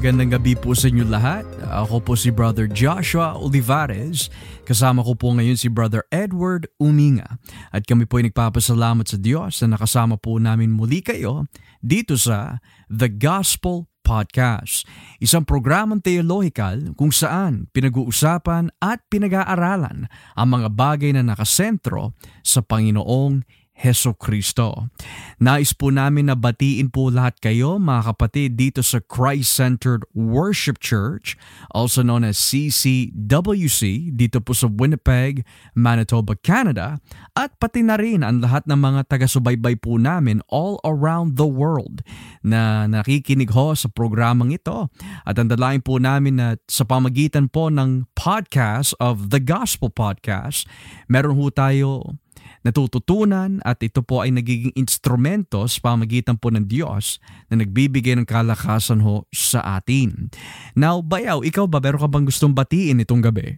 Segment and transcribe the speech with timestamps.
[0.00, 1.44] Magandang gabi po sa inyo lahat.
[1.60, 4.32] Ako po si Brother Joshua Olivares.
[4.64, 7.36] Kasama ko po ngayon si Brother Edward Uminga.
[7.68, 11.44] At kami po ay nagpapasalamat sa Diyos na nakasama po namin muli kayo
[11.84, 14.88] dito sa The Gospel Podcast.
[15.20, 23.44] Isang programang teologikal kung saan pinag-uusapan at pinag-aaralan ang mga bagay na nakasentro sa Panginoong
[23.80, 24.92] Heso Kristo.
[25.40, 31.40] Nais po namin na batiin po lahat kayo mga kapatid dito sa Christ-Centered Worship Church,
[31.72, 37.00] also known as CCWC, dito po sa Winnipeg, Manitoba, Canada,
[37.32, 42.04] at pati na rin ang lahat ng mga taga-subaybay po namin all around the world
[42.44, 44.92] na nakikinig ho sa programang ito.
[45.24, 50.68] At ang dalayan po namin na sa pamagitan po ng podcast of The Gospel Podcast,
[51.08, 52.19] meron ho tayo
[52.60, 57.16] natututunan at ito po ay nagiging instrumento sa pamagitan po ng Diyos
[57.48, 60.28] na nagbibigay ng kalakasan ho sa atin.
[60.76, 63.56] Now, Bayaw, ikaw ba, meron ka bang gustong batiin itong gabi?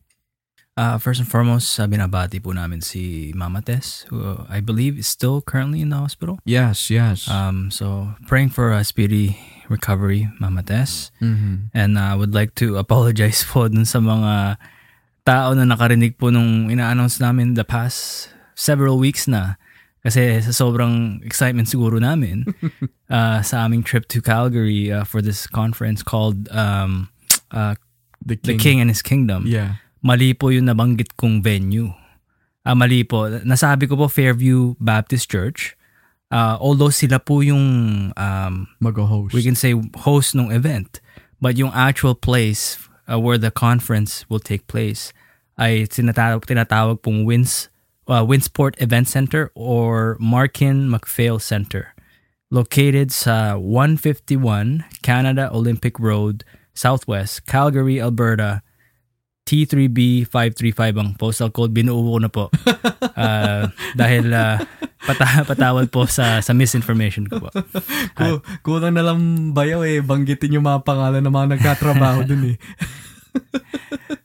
[0.72, 4.96] Uh, first and foremost, uh, binabati po namin si Mama Tess, who uh, I believe
[4.96, 6.40] is still currently in the hospital.
[6.48, 7.28] Yes, yes.
[7.28, 9.36] Um, so, praying for a speedy
[9.68, 11.12] recovery, Mama Tess.
[11.20, 11.68] Mhm.
[11.76, 14.56] And I uh, would like to apologize po dun sa mga
[15.28, 19.56] tao na nakarinig po nung ina-announce namin the past several weeks na.
[20.02, 22.42] Kasi sa sobrang excitement siguro namin
[23.10, 27.06] uh, sa aming trip to Calgary uh, for this conference called um,
[27.54, 27.78] uh,
[28.18, 29.46] the, The King and His Kingdom.
[29.46, 29.78] Yeah.
[30.02, 31.94] mali po yung nabanggit kong venue.
[32.66, 33.30] Ah, mali po.
[33.42, 35.78] Nasabi ko po Fairview Baptist Church.
[36.28, 39.32] Ah, although sila po yung um, Mag-host.
[39.32, 40.98] we can say host ng event.
[41.42, 45.14] But yung actual place uh, where the conference will take place
[45.58, 47.70] ay tinatawag, tinatawag pong Wins,
[48.08, 51.94] uh, Winsport Event Center or Markin McPhail Center.
[52.52, 56.44] Located sa 151 Canada Olympic Road,
[56.76, 58.60] Southwest, Calgary, Alberta,
[59.48, 61.74] T3B 535 ang postal code.
[61.74, 62.46] Binuo ko na po.
[63.18, 64.60] Ah, dahil uh,
[65.02, 67.48] pata- patawad po sa, sa misinformation ko po.
[68.18, 72.56] Ku- kulang na lang bayaw eh, banggitin yung mga pangalan ng mga nagkatrabaho dun eh.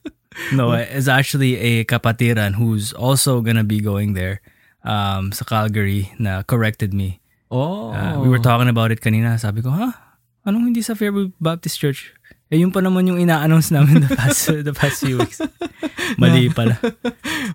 [0.53, 4.41] No, it's actually a kapatiran who's also gonna be going there
[4.85, 7.19] um, sa Calgary na corrected me.
[7.51, 7.93] Oh.
[7.93, 9.39] Uh, we were talking about it kanina.
[9.39, 10.17] Sabi ko, ha?
[10.47, 12.15] Anong hindi sa Fairview Baptist Church?
[12.49, 15.41] Eh, yun pa naman yung ina-announce namin the past, the past few weeks.
[16.17, 16.79] Mali pala.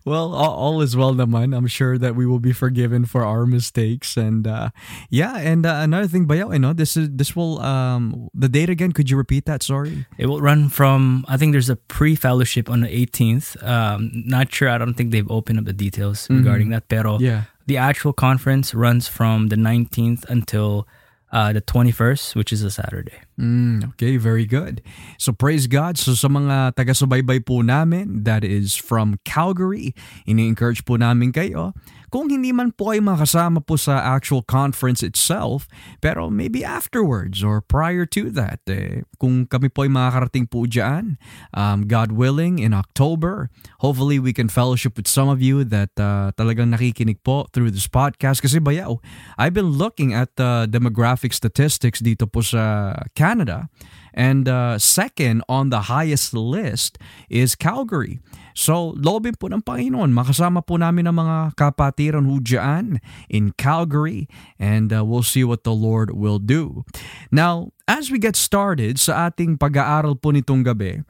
[0.05, 1.55] Well, all, all is well naman.
[1.57, 4.17] I'm sure that we will be forgiven for our mistakes.
[4.17, 4.71] And uh,
[5.11, 8.69] yeah, and uh, another thing, Bayaw, I know this is this will um the date
[8.69, 8.93] again.
[8.93, 9.63] Could you repeat that?
[9.63, 10.07] Sorry.
[10.19, 13.63] It will run from, I think there's a pre-fellowship on the 18th.
[13.63, 16.89] Um, not sure, I don't think they've opened up the details regarding that.
[16.89, 17.45] Pero Yeah.
[17.67, 20.89] the actual conference runs from the 19th until
[21.33, 23.17] uh, the 21st, which is a Saturday.
[23.41, 24.83] Mm, okay, very good.
[25.19, 25.97] So praise God.
[25.97, 29.97] So sa mga taga-subaybay po namin, that is from Calgary,
[30.29, 31.73] ini-encourage po namin kayo.
[32.13, 35.65] Kung hindi man po ay makasama po sa actual conference itself,
[36.05, 41.17] pero maybe afterwards or prior to that, eh, kung kami po ay makakarating po dyan,
[41.57, 43.49] um, God willing, in October,
[43.81, 47.89] hopefully we can fellowship with some of you that uh, talagang nakikinig po through this
[47.89, 48.45] podcast.
[48.45, 49.01] Kasi bayaw,
[49.41, 53.73] I've been looking at the demographic statistics dito po sa Canada.
[54.13, 58.21] And uh, second on the highest list is Calgary.
[58.53, 60.13] So, lobin po ng Panginoon.
[60.13, 63.01] Makasama po namin ang mga kapatiran ho dyan
[63.33, 64.29] in Calgary.
[64.61, 66.85] And uh, we'll see what the Lord will do.
[67.33, 71.01] Now, as we get started sa ating pag-aaral po nitong gabi,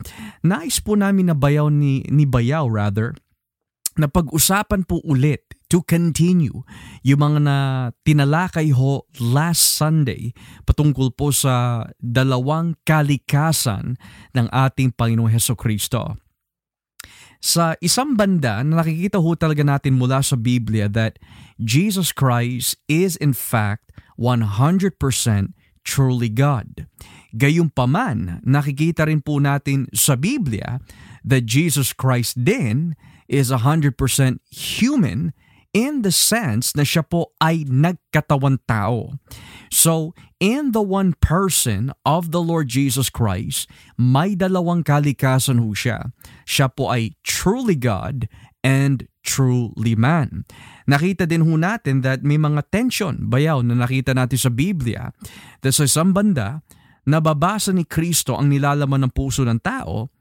[0.47, 3.19] nais po namin na bayaw ni, ni Bayaw rather,
[3.99, 6.61] na pag-usapan po ulit to continue
[7.01, 7.57] yung mga na
[8.05, 10.37] tinalakay ho last Sunday
[10.69, 13.97] patungkol po sa dalawang kalikasan
[14.37, 16.21] ng ating Panginoong Heso Kristo.
[17.43, 21.17] Sa isang banda na nakikita ho talaga natin mula sa Biblia that
[21.57, 23.91] Jesus Christ is in fact
[24.21, 24.95] 100%
[25.83, 26.87] truly God.
[27.35, 30.79] Gayunpaman, nakikita rin po natin sa Biblia
[31.25, 32.95] that Jesus Christ din
[33.27, 33.97] is 100%
[34.53, 35.33] human
[35.73, 39.17] in the sense na siya po ay nagkatawan tao.
[39.73, 46.13] So, in the one person of the Lord Jesus Christ, may dalawang kalikasan ho siya.
[46.45, 48.29] Siya po ay truly God
[48.61, 50.45] and truly man.
[50.85, 55.11] Nakita din ho natin that may mga tension, bayaw na nakita natin sa Biblia,
[55.65, 56.61] that sa isang banda,
[57.09, 60.13] nababasa ni Kristo ang nilalaman ng puso ng tao,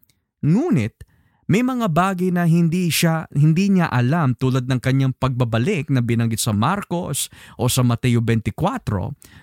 [0.42, 1.10] ngunit
[1.51, 6.39] may mga bagay na hindi siya hindi niya alam tulad ng kanyang pagbabalik na binanggit
[6.39, 7.27] sa Marcos
[7.59, 8.56] o sa Mateo 24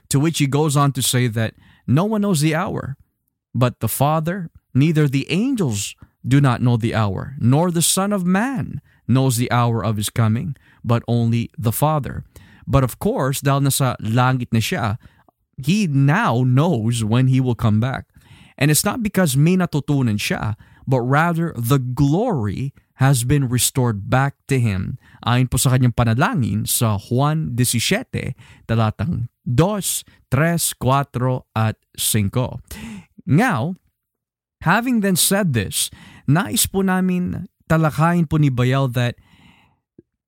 [0.08, 1.52] to which he goes on to say that
[1.84, 2.96] no one knows the hour
[3.54, 5.94] But the Father, neither the angels
[6.26, 10.10] do not know the hour, nor the Son of Man knows the hour of his
[10.10, 12.24] coming, but only the Father.
[12.68, 15.00] But of course, dahil nasa langit na siya,
[15.56, 18.06] he now knows when he will come back.
[18.54, 20.54] And it's not because may natutunan siya,
[20.88, 24.96] but rather the glory has been restored back to him.
[25.22, 29.54] Ayon po sa kanyang panalangin sa Juan 17, talatang 2,
[30.32, 32.32] 3, 4, at 5.
[33.28, 33.76] Now,
[34.64, 35.92] having then said this,
[36.26, 39.20] nais po namin talakayin po ni Bayal that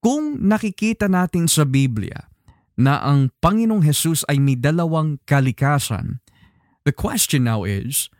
[0.04, 2.28] kung nakikita natin sa Biblia
[2.78, 6.22] na ang Panginoong Jesus ay may dalawang kalikasan,
[6.86, 8.12] the question now is,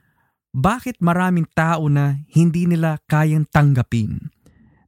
[0.51, 4.31] bakit maraming tao na hindi nila kayang tanggapin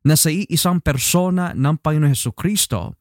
[0.03, 2.99] na sa iisang persona ng Panginoon Heso Kristo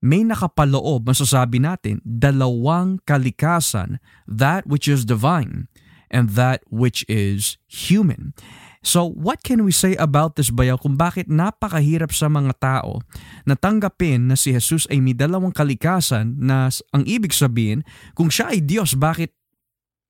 [0.00, 5.68] may nakapaloob, masasabi natin, dalawang kalikasan, that which is divine
[6.08, 8.32] and that which is human.
[8.80, 13.04] So what can we say about this bayaw kung bakit napakahirap sa mga tao
[13.44, 17.84] na tanggapin na si Jesus ay may dalawang kalikasan na ang ibig sabihin
[18.16, 19.36] kung siya ay Diyos bakit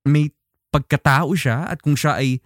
[0.07, 0.31] may
[0.71, 2.39] pagkatao siya at kung siya ay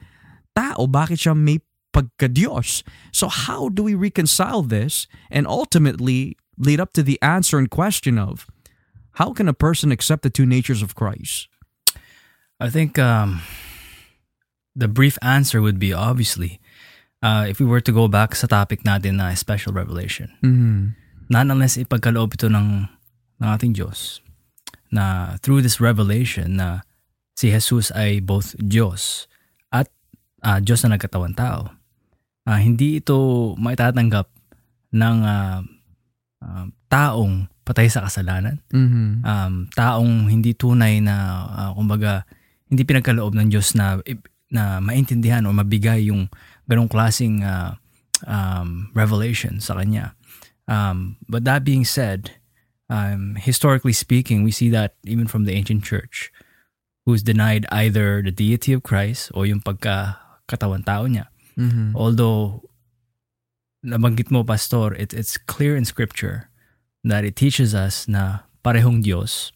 [0.57, 1.61] tao bakit siya may
[1.95, 2.83] pagka-Diyos.
[3.15, 8.19] So how do we reconcile this and ultimately lead up to the answer and question
[8.19, 8.51] of
[9.23, 11.47] how can a person accept the two natures of Christ?
[12.59, 13.43] I think um,
[14.75, 16.59] the brief answer would be obviously
[17.23, 20.35] uh, if we were to go back sa topic natin na special revelation.
[20.43, 20.99] Mm-hmm.
[21.31, 22.91] Not unless ipagkaloob ito ng,
[23.41, 24.21] ng ating Diyos
[24.91, 26.87] na through this revelation na
[27.35, 29.27] si Jesus ay both Diyos
[29.75, 29.91] at
[30.47, 31.75] uh, Diyos na nagkatawan tao.
[32.47, 34.31] Uh, hindi ito maitatanggap
[34.95, 35.61] ng uh,
[36.41, 38.63] uh, taong patay sa kasalanan.
[38.71, 39.25] Mm-hmm.
[39.25, 42.29] Um, taong hindi tunay na, uh, kumbaga,
[42.69, 43.99] hindi pinagkaloob ng Diyos na
[44.55, 46.31] na maintindihan o mabigay yung
[46.71, 47.75] ganong klaseng uh,
[48.29, 50.15] um, revelation sa kanya.
[50.71, 52.39] Um, but that being said,
[52.87, 56.31] um, historically speaking, we see that even from the ancient church,
[57.05, 61.29] who's denied either the deity of Christ o yung pagkakatawan tao niya.
[61.57, 61.95] Mm-hmm.
[61.95, 62.65] Although,
[63.85, 66.49] nabanggit mo, Pastor, it, it's clear in Scripture
[67.05, 69.53] that it teaches us na parehong Diyos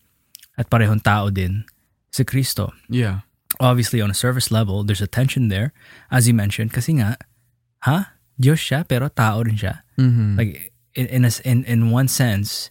[0.61, 1.65] at parehong tao din
[2.12, 2.73] si Kristo.
[2.89, 3.25] Yeah.
[3.59, 5.73] Obviously, on a surface level, there's a tension there,
[6.12, 7.17] as you mentioned, kasi nga,
[7.81, 8.12] ha?
[8.39, 9.81] Diyos siya, pero tao rin siya.
[9.97, 10.37] Mm-hmm.
[10.37, 12.69] Like, in, in, a, in, in one sense,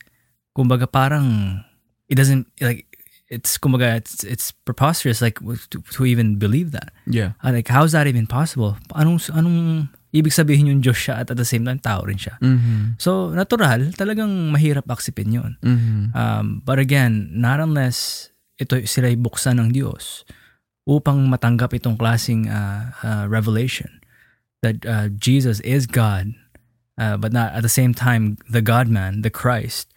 [0.55, 1.65] kumbaga parang,
[2.07, 2.85] it doesn't, like,
[3.29, 5.39] it's, kumbaga, it's, it's preposterous, like,
[5.69, 6.91] to, to even believe that.
[7.05, 7.33] yeah.
[7.43, 8.77] Uh, like, how's that even possible?
[8.95, 12.39] Anong, anong ibig sabihin yung Diyos siya at at the same time tao rin siya?
[12.39, 12.97] Mm-hmm.
[12.97, 15.57] So, natural, talagang mahirap aksipin yun.
[15.61, 16.15] Mm-hmm.
[16.15, 20.25] Um, but again, not unless ito sila buksan ng Diyos
[20.87, 23.99] upang matanggap itong klaseng uh, uh, revelation
[24.63, 26.33] that uh, Jesus is God,
[26.97, 29.93] uh, but not at the same time the God Man, the Christ,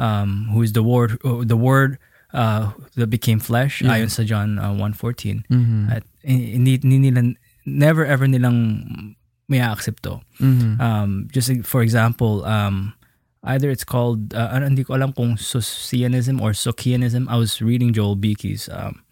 [0.00, 2.00] um, who is the Word, uh, the Word
[2.32, 3.92] uh, that became flesh, Yeah.
[3.98, 5.44] ayon sa John uh, 1.14.
[5.50, 5.90] Mm-hmm.
[5.90, 7.34] At hindi, hindi nila,
[7.66, 9.14] never ever nilang
[9.48, 10.20] may accept to.
[10.40, 10.80] Mm-hmm.
[10.80, 12.94] Um, just for example, um,
[13.42, 17.26] either it's called, uh, ano, hindi ko alam kung Socianism or Socianism.
[17.28, 19.02] I was reading Joel Beakey's um,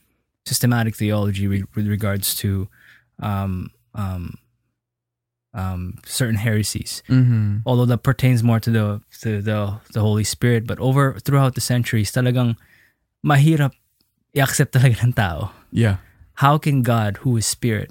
[0.46, 2.68] systematic theology re- with regards to
[3.18, 4.38] um, um,
[5.54, 7.02] um, certain heresies.
[7.08, 7.66] Mm-hmm.
[7.66, 11.60] Although that pertains more to the to the the Holy Spirit, but over throughout the
[11.60, 12.56] centuries, talagang
[13.24, 13.74] mahirap
[14.34, 15.50] i-accept talaga ng tao.
[15.72, 15.98] Yeah.
[16.38, 17.90] How can God, who is spirit,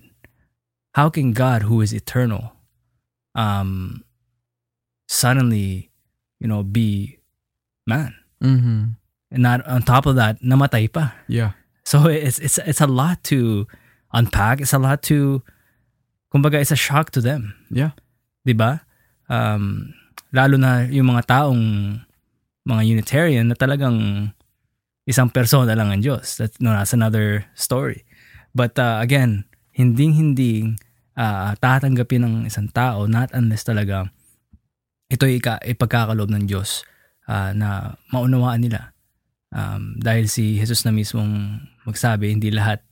[0.95, 2.55] how can God, who is eternal,
[3.35, 4.03] um,
[5.07, 5.91] suddenly,
[6.39, 7.19] you know, be
[7.85, 8.15] man?
[8.43, 8.95] Mm-hmm.
[9.31, 11.13] And not on top of that, namatay pa.
[11.27, 11.51] Yeah.
[11.83, 13.67] So it's it's it's a lot to
[14.13, 14.61] unpack.
[14.63, 15.43] It's a lot to,
[16.31, 17.55] kumbaga, it's a shock to them.
[17.67, 17.91] Yeah.
[18.47, 18.87] 'di ba?
[19.27, 19.91] Um,
[20.31, 21.63] lalo na yung mga taong
[22.63, 24.31] mga Unitarian na talagang
[25.07, 26.37] isang persona lang ang Diyos.
[26.37, 28.03] That, no, that's another story.
[28.51, 30.75] But uh, again, hinding-hindi
[31.15, 34.11] uh, tatanggapin ng isang tao not unless talaga
[35.07, 36.83] ito ay ipagkakaloob ng Diyos
[37.31, 38.91] uh, na maunawaan nila.
[39.55, 42.83] Um, dahil si Jesus na mismong magsabi, hindi lahat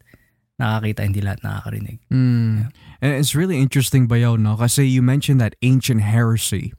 [0.56, 2.00] nakakita, hindi lahat nakakarinig.
[2.08, 2.72] Mm.
[3.04, 4.56] And it's really interesting, Bayaw, no?
[4.56, 6.72] Kasi you mentioned that ancient heresy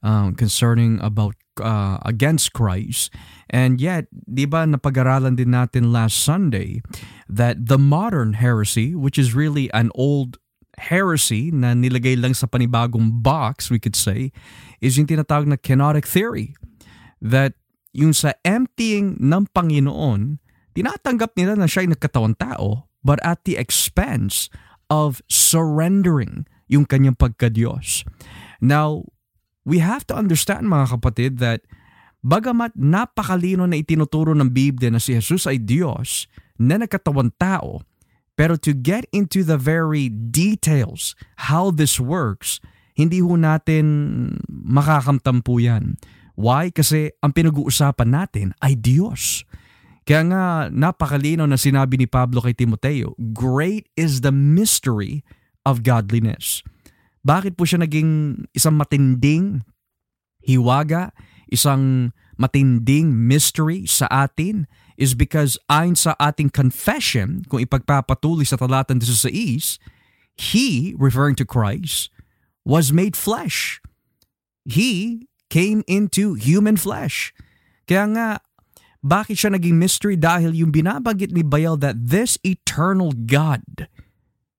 [0.00, 3.12] um, concerning about uh, against Christ.
[3.48, 6.82] And yet, di ba napag-aralan din natin last Sunday
[7.28, 10.36] that the modern heresy, which is really an old
[10.78, 14.30] heresy na nilagay lang sa panibagong box, we could say,
[14.78, 16.54] is yung tinatawag na kenotic theory.
[17.18, 17.58] That
[17.90, 20.38] yung sa emptying ng Panginoon,
[20.78, 24.46] tinatanggap nila na siya ay nagkatawang tao, but at the expense
[24.86, 28.04] of surrendering yung kanyang pagka-Diyos.
[28.60, 29.08] Now,
[29.68, 31.60] we have to understand mga kapatid that
[32.24, 36.24] bagamat napakalino na itinuturo ng Biblia na si Jesus ay Diyos
[36.56, 37.84] na nagkatawang tao,
[38.32, 41.12] pero to get into the very details
[41.52, 42.64] how this works,
[42.96, 43.86] hindi ho natin
[44.48, 46.00] makakamtam po yan.
[46.38, 46.72] Why?
[46.72, 49.44] Kasi ang pinag-uusapan natin ay Diyos.
[50.08, 55.20] Kaya nga napakalino na sinabi ni Pablo kay Timoteo, Great is the mystery
[55.68, 56.64] of godliness.
[57.28, 59.60] Bakit po siya naging isang matinding
[60.40, 61.12] hiwaga,
[61.52, 64.64] isang matinding mystery sa atin
[64.96, 69.28] is because ayon sa ating confession, kung ipagpapatuloy sa talatang 16,
[70.38, 72.08] He, referring to Christ,
[72.64, 73.82] was made flesh.
[74.64, 77.34] He came into human flesh.
[77.84, 78.28] Kaya nga,
[79.02, 80.14] bakit siya naging mystery?
[80.14, 83.90] Dahil yung binabanggit ni Bayal that this eternal God,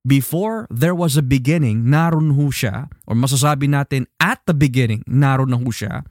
[0.06, 5.52] before there was a beginning, naroon ho siya, or masasabi natin at the beginning, naroon
[5.52, 6.08] na ho siya,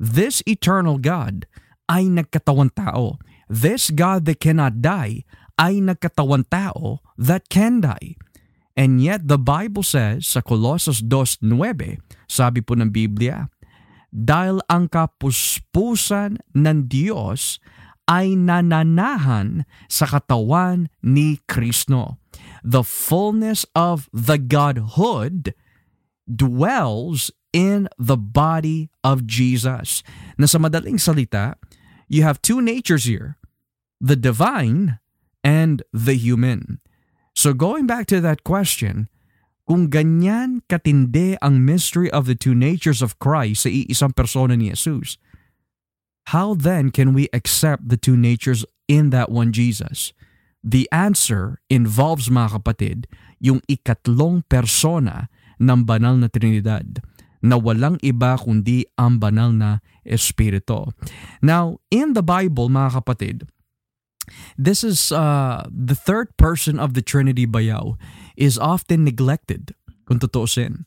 [0.00, 1.44] this eternal God
[1.90, 3.18] ay nagkatawan tao.
[3.50, 5.26] This God that cannot die
[5.58, 8.14] ay nagkatawan tao that can die.
[8.78, 11.42] And yet the Bible says sa Colossus 2.9,
[12.30, 13.50] sabi po ng Biblia,
[14.08, 17.58] dahil ang kapuspusan ng Diyos
[18.10, 22.18] ay nananahan sa katawan ni Kristo.
[22.62, 25.54] The fullness of the Godhood
[26.28, 30.02] dwells in the body of Jesus.
[30.38, 31.56] Na sa madaling salita,
[32.08, 33.38] you have two natures here,
[34.00, 34.98] the divine
[35.42, 36.80] and the human.
[37.34, 39.08] So going back to that question,
[39.66, 44.74] kung ganyan katindi ang mystery of the two natures of Christ sa iisang persona ni
[44.74, 45.16] Jesus,
[46.34, 50.12] how then can we accept the two natures in that one Jesus?
[50.60, 53.08] The answer involves mga kapatid,
[53.40, 57.00] yung ikatlong persona ng banal na Trinidad
[57.40, 60.92] na walang iba kundi ang banal na Espiritu.
[61.40, 63.48] Now, in the Bible mga kapatid,
[64.54, 67.98] This is uh, the third person of the Trinity bayaw
[68.38, 69.74] is often neglected
[70.06, 70.86] kung tutuusin.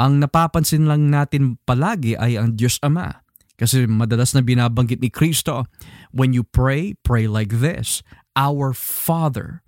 [0.00, 3.22] Ang napapansin lang natin palagi ay ang Diyos Ama.
[3.60, 5.68] Kasi madalas na binabanggit ni Kristo,
[6.16, 8.00] when you pray, pray like this,
[8.40, 9.60] Our Father.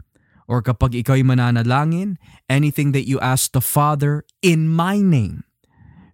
[0.48, 2.16] Or kapag ikaw ay mananalangin,
[2.48, 5.44] anything that you ask the Father in my name.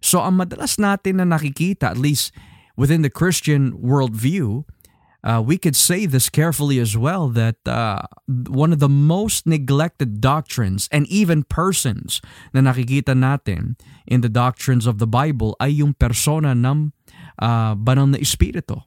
[0.03, 2.35] So ang madalas natin na nakikita, at least
[2.75, 4.67] within the Christian worldview,
[5.23, 10.21] uh, we could say this carefully as well that uh, one of the most neglected
[10.21, 12.21] doctrines and even persons
[12.55, 13.75] na nakikita natin
[14.07, 16.91] in the doctrines of the Bible ay yung persona ng
[17.39, 18.79] uh, banal na espiritu.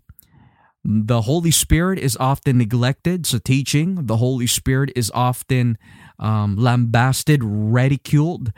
[0.82, 4.10] The Holy Spirit is often neglected sa teaching.
[4.10, 5.78] The Holy Spirit is often
[6.18, 8.50] um, lambasted, ridiculed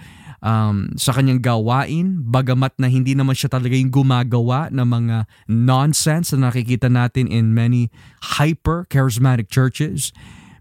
[0.45, 5.17] um, sa kanyang gawain, bagamat na hindi naman siya talaga yung gumagawa ng mga
[5.49, 7.89] nonsense na nakikita natin in many
[8.37, 10.13] hyper-charismatic churches.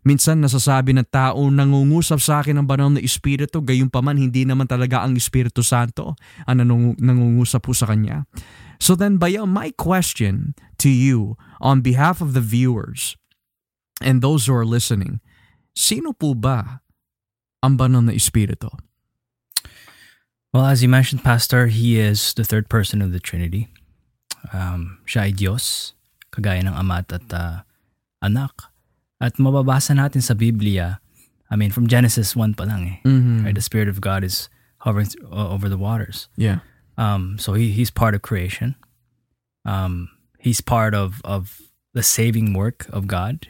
[0.04, 4.44] Minsan nasasabi ng tao, nangungusap sa akin ng banal na Espiritu, gayon pa man hindi
[4.44, 6.60] naman talaga ang Espiritu Santo ang
[7.00, 8.28] nangungusap po sa kanya.
[8.84, 13.16] So then, Bayaw, my question to you on behalf of the viewers
[14.04, 15.24] and those who are listening,
[15.72, 16.84] sino po ba
[17.64, 18.68] ang banal na Espiritu?
[20.52, 23.72] Well, as you mentioned, Pastor, he is the third person of the Trinity.
[24.52, 25.96] Um, siya ay Diyos,
[26.36, 27.64] kagaya ng Ama at uh,
[28.20, 28.68] Anak.
[29.24, 31.00] At mababasa natin sa Biblia,
[31.48, 32.98] I mean, from Genesis 1 pa lang eh.
[33.08, 33.48] Mm-hmm.
[33.48, 33.56] Right?
[33.56, 34.52] The Spirit of God is
[34.84, 36.28] hovering th- over the waters.
[36.36, 36.60] Yeah.
[36.98, 38.76] Um, so he, he's part of creation.
[39.66, 41.62] Um, he's part of, of
[41.94, 43.48] the saving work of God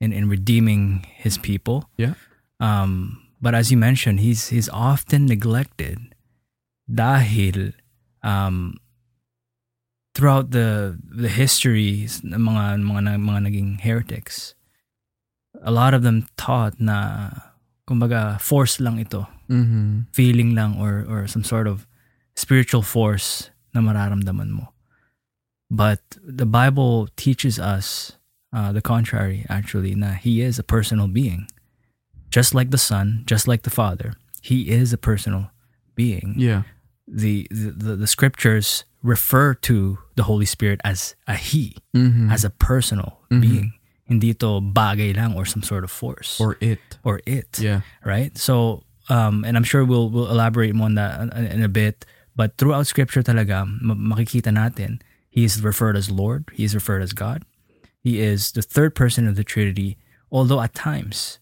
[0.00, 1.88] in, in redeeming his people.
[1.96, 2.14] Yeah.
[2.60, 6.14] Um, but as you mentioned, he's he's often neglected
[6.88, 7.72] dahil
[8.22, 8.80] um,
[10.14, 14.54] throughout the the histories ng mga mga mga naging heretics
[15.62, 17.30] a lot of them taught na
[17.88, 20.08] kumbaga force lang ito Mm-hmm.
[20.16, 21.84] feeling lang or or some sort of
[22.44, 24.68] spiritual force na mararamdaman mo
[25.72, 28.12] but the bible teaches us
[28.52, 31.48] uh, the contrary actually na he is a personal being
[32.30, 35.48] just like the son just like the father he is a personal
[35.96, 36.62] being Yeah.
[37.08, 42.32] the, the the scriptures refer to the Holy Spirit as a He, Mm-hmm.
[42.32, 43.76] as a personal being.
[44.08, 46.80] Hindi ito bagay lang or some sort of force or it.
[47.04, 47.84] or it, Yeah.
[48.08, 48.32] right?
[48.40, 52.08] So, um, and I'm sure we'll we'll elaborate more on that in a bit.
[52.36, 55.00] But throughout Scripture, talaga ma- makikita natin
[55.30, 56.46] He is referred as Lord.
[56.54, 57.44] He is referred as God.
[58.02, 59.96] He is the third person of the Trinity.
[60.30, 61.38] Although at times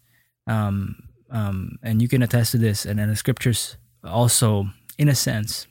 [0.46, 4.68] Um, um, and you can attest to this, and, and the scriptures also,
[4.98, 5.66] in a sense,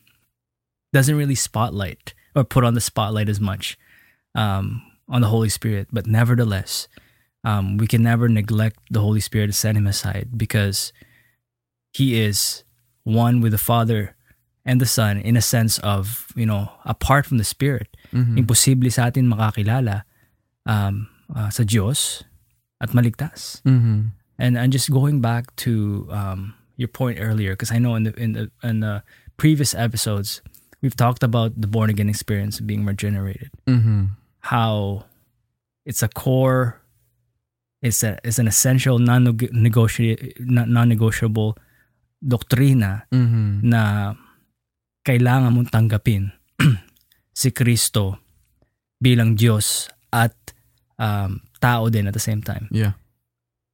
[0.94, 3.78] doesn't really spotlight or put on the spotlight as much
[4.34, 5.88] um, on the Holy Spirit.
[5.92, 6.88] But nevertheless,
[7.44, 10.94] um, we can never neglect the Holy Spirit to set him aside because
[11.92, 12.64] he is
[13.04, 14.16] one with the Father
[14.66, 17.90] and the Son in a sense of, you know, apart from the Spirit.
[18.14, 18.38] Mhm.
[18.38, 20.04] Imposible sa atin makakilala
[20.66, 22.24] um, uh, sa Diyos
[22.80, 23.62] at maligtas.
[23.66, 24.12] Mhm.
[24.38, 28.14] And and just going back to um, your point earlier, because I know in the
[28.18, 29.02] in the in the
[29.38, 30.42] previous episodes
[30.82, 34.18] we've talked about the born again experience of being regenerated, Mhm.
[34.50, 35.06] how
[35.86, 36.82] it's a core,
[37.86, 41.58] it's a it's an essential non non negotiable
[42.22, 43.62] doktrina Mhm.
[43.66, 44.14] na
[45.04, 46.32] kailangan mong tanggapin
[47.34, 48.20] si Kristo
[49.02, 50.36] bilang Diyos at
[51.02, 52.94] um, tao din at the same time Yeah.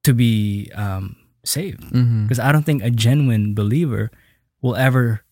[0.07, 1.83] to be um, saved.
[1.91, 2.27] Mhm.
[2.27, 4.11] Because I don't think a genuine believer
[4.61, 5.23] will ever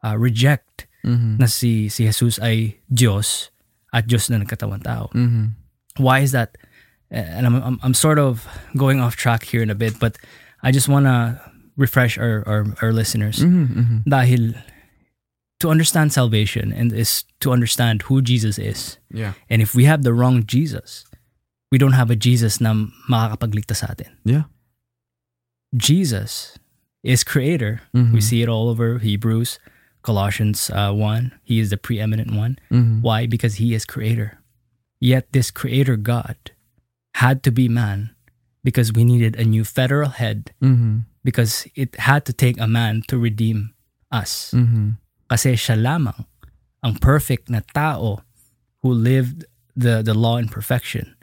[0.00, 1.42] uh, reject Mhm.
[1.42, 3.50] na si, si Jesus ay Diyos
[3.92, 5.10] at Diyos na nagkatawang tao.
[5.12, 5.52] Mhm.
[5.98, 6.54] Why is that?
[7.12, 8.46] And I'm, I'm, I'm sort of
[8.78, 10.16] going off track here in a bit, but
[10.62, 11.36] I just want to
[11.76, 13.42] refresh our, our, our listeners.
[13.44, 13.66] Mhm.
[13.68, 13.96] Mhm.
[14.08, 14.56] Dahil
[15.62, 18.98] to understand salvation and is to understand who Jesus is.
[19.14, 19.32] Yeah.
[19.48, 21.06] And if we have the wrong Jesus,
[21.70, 22.74] we don't have a Jesus na
[23.08, 24.10] makakapagligtas sa atin.
[24.26, 24.50] Yeah.
[25.76, 26.58] Jesus
[27.02, 27.80] is creator.
[27.94, 28.12] Mhm.
[28.12, 29.58] We see it all over Hebrews,
[30.02, 31.32] Colossians uh, 1.
[31.42, 32.58] He is the preeminent one.
[32.70, 33.00] Mhm.
[33.02, 33.26] Why?
[33.26, 34.38] Because he is creator.
[35.00, 36.36] Yet this creator God
[37.16, 38.10] had to be man
[38.62, 41.06] because we needed a new federal head Mhm.
[41.24, 43.74] because it had to take a man to redeem
[44.10, 44.52] us.
[44.54, 44.98] Mhm.
[45.32, 46.28] Kasi siya lamang
[46.84, 48.20] ang perfect na tao
[48.84, 51.16] who lived the the law in perfection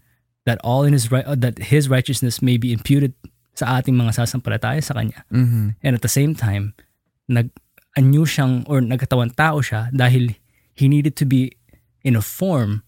[0.50, 3.14] that all in his right that his righteousness may be imputed
[3.54, 5.22] sa ating mga sasampalataya sa kanya.
[5.30, 5.78] Mhm.
[5.86, 6.74] And at the same time,
[7.30, 7.54] nag
[7.94, 10.34] anyo siyang or nagkatawang tao siya dahil
[10.74, 11.54] he needed to be
[12.02, 12.82] in a form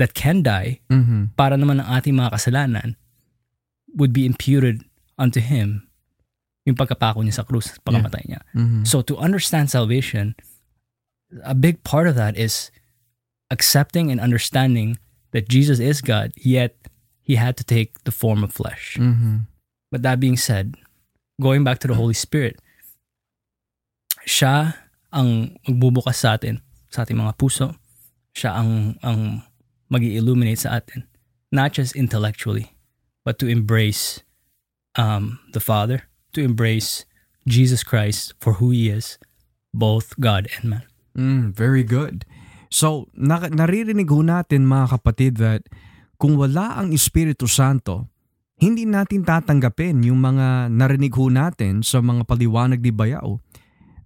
[0.00, 1.38] that can die Mhm.
[1.38, 2.98] para naman ang ating mga kasalanan
[3.94, 4.82] would be imputed
[5.20, 5.86] unto him
[6.66, 8.40] yung pagkapako niya sa krus, pagkamatay niya.
[8.52, 8.84] Mhm.
[8.84, 10.36] So to understand salvation,
[11.44, 12.70] a big part of that is
[13.50, 14.98] accepting and understanding
[15.32, 16.76] that Jesus is God, yet
[17.20, 18.96] he had to take the form of flesh.
[18.96, 19.46] Mhm.
[19.90, 20.76] But that being said,
[21.40, 22.60] going back to the Holy Spirit,
[24.24, 24.76] siya
[25.12, 26.60] ang magbubukas sa atin,
[26.92, 27.76] sa ating mga puso.
[28.36, 29.44] Siya ang, ang
[29.88, 31.08] mag illuminate sa atin.
[31.48, 32.76] Not just intellectually,
[33.24, 34.20] but to embrace
[34.96, 37.08] um, the Father, to embrace
[37.48, 39.16] Jesus Christ for who He is,
[39.72, 40.84] both God and man.
[41.18, 42.22] Mm, very good.
[42.70, 45.66] So, na- naririnig ho natin mga kapatid that
[46.14, 48.06] kung wala ang Espiritu Santo,
[48.58, 53.38] hindi natin tatanggapin yung mga narinig ho natin sa mga paliwanag ni Bayaw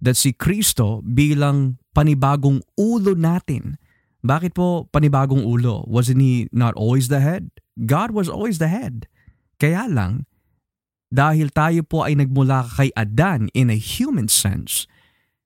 [0.01, 3.77] that si Kristo bilang panibagong ulo natin.
[4.23, 5.85] Bakit po panibagong ulo?
[5.89, 7.49] Wasn't he not always the head?
[7.85, 9.09] God was always the head.
[9.57, 10.29] Kaya lang,
[11.13, 14.89] dahil tayo po ay nagmula kay Adan in a human sense,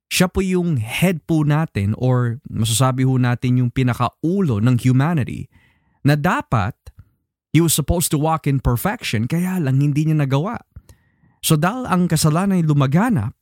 [0.08, 5.52] siya po yung head po natin or masasabi ho natin yung pinakaulo ng humanity
[6.08, 6.74] na dapat
[7.52, 10.56] he was supposed to walk in perfection kaya lang hindi niya nagawa.
[11.44, 13.36] So dahil ang kasalanan ay lumaganap,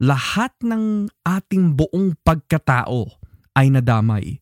[0.00, 3.20] lahat ng ating buong pagkatao
[3.54, 4.40] ay nadamay.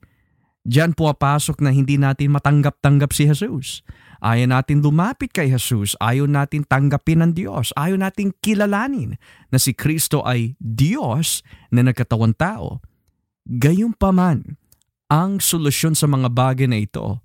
[0.63, 3.83] Diyan po apasok na hindi natin matanggap-tanggap si Jesus.
[4.23, 5.99] Ayaw natin lumapit kay Jesus.
[5.99, 7.75] Ayaw natin tanggapin ng Diyos.
[7.75, 9.19] Ayaw natin kilalanin
[9.51, 11.43] na si Kristo ay Diyos
[11.75, 12.79] na nagkatawang tao.
[13.43, 14.55] Gayunpaman,
[15.11, 17.19] ang solusyon sa mga bagay na ito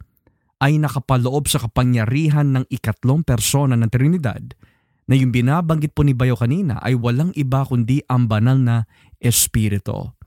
[0.57, 4.57] ay nakapaloob sa kapangyarihan ng ikatlong persona ng Trinidad
[5.05, 8.89] na yung binabanggit po ni Bayo kanina ay walang iba kundi ang banal na
[9.21, 10.17] Espiritu.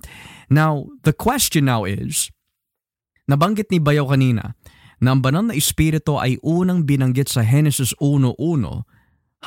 [0.47, 2.31] Now, the question now is,
[3.27, 4.55] nabanggit ni Bayo kanina
[5.01, 8.37] na ang banal na Espiritu ay unang binanggit sa Genesis 1.1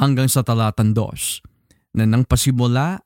[0.02, 3.06] hanggang sa talatan 2 na nang pasimula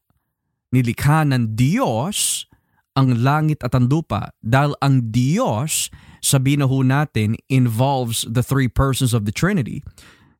[0.71, 2.47] nilikha ng Diyos
[2.95, 8.71] ang langit at ang lupa dahil ang Diyos, sabi na ho natin, involves the three
[8.71, 9.85] persons of the Trinity.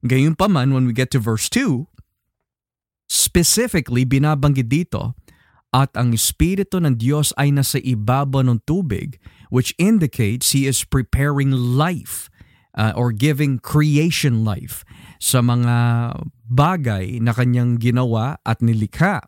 [0.02, 1.86] Gayunpaman, when we get to verse 2,
[3.06, 5.14] specifically binabanggit dito
[5.70, 11.52] at ang Espiritu ng Diyos ay nasa ibabaw ng tubig which indicates He is preparing
[11.52, 12.30] life
[12.78, 14.86] uh, or giving creation life
[15.18, 15.76] sa mga
[16.46, 19.26] bagay na kanyang ginawa at nilikha.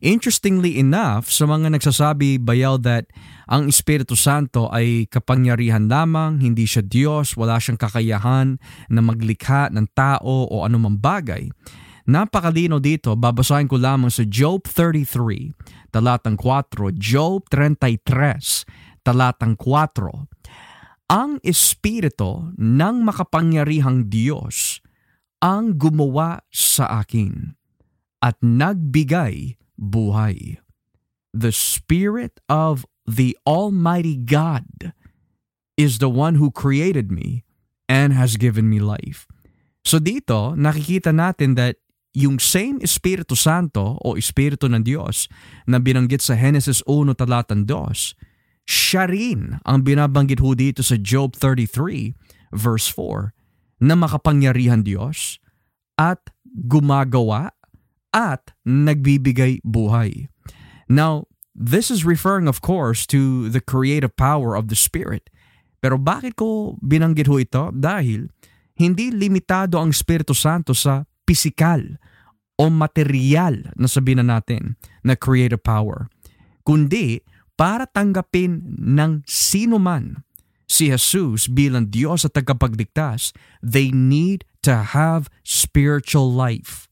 [0.00, 3.08] Interestingly enough, sa mga nagsasabi bayaw that
[3.48, 8.60] ang Espiritu Santo ay kapangyarihan lamang, hindi siya Diyos, wala siyang kakayahan
[8.92, 11.48] na maglikha ng tao o anumang bagay.
[12.06, 20.26] Napakalino dito, babasahin ko lamang sa Job 33, talatang 4, Job 33, talatang 4.
[21.06, 24.82] Ang Espiritu ng makapangyarihang Diyos
[25.38, 27.54] ang gumawa sa akin
[28.18, 30.58] at nagbigay buhay.
[31.30, 34.90] The Spirit of the Almighty God
[35.78, 37.46] is the one who created me
[37.86, 39.30] and has given me life.
[39.86, 41.78] So dito, nakikita natin that
[42.16, 45.30] yung same Espiritu Santo o Espiritu ng Diyos
[45.70, 48.25] na binanggit sa Genesis 1 talatang 2,
[48.66, 52.18] siya rin ang binabanggit ho dito sa Job 33
[52.50, 53.30] verse 4
[53.86, 55.38] na makapangyarihan Diyos
[55.96, 57.54] at gumagawa
[58.10, 60.28] at nagbibigay buhay.
[60.90, 65.28] Now, this is referring of course to the creative power of the Spirit.
[65.84, 67.70] Pero bakit ko binanggit ho ito?
[67.70, 68.32] Dahil
[68.76, 71.80] hindi limitado ang Espiritu Santo sa pisikal
[72.56, 76.08] o material na sabihin na natin na creative power.
[76.64, 77.20] Kundi
[77.56, 80.22] para tanggapin ng sino man
[80.66, 86.90] si Jesus bilang Diyos at tagapagligtas, they need to have spiritual life.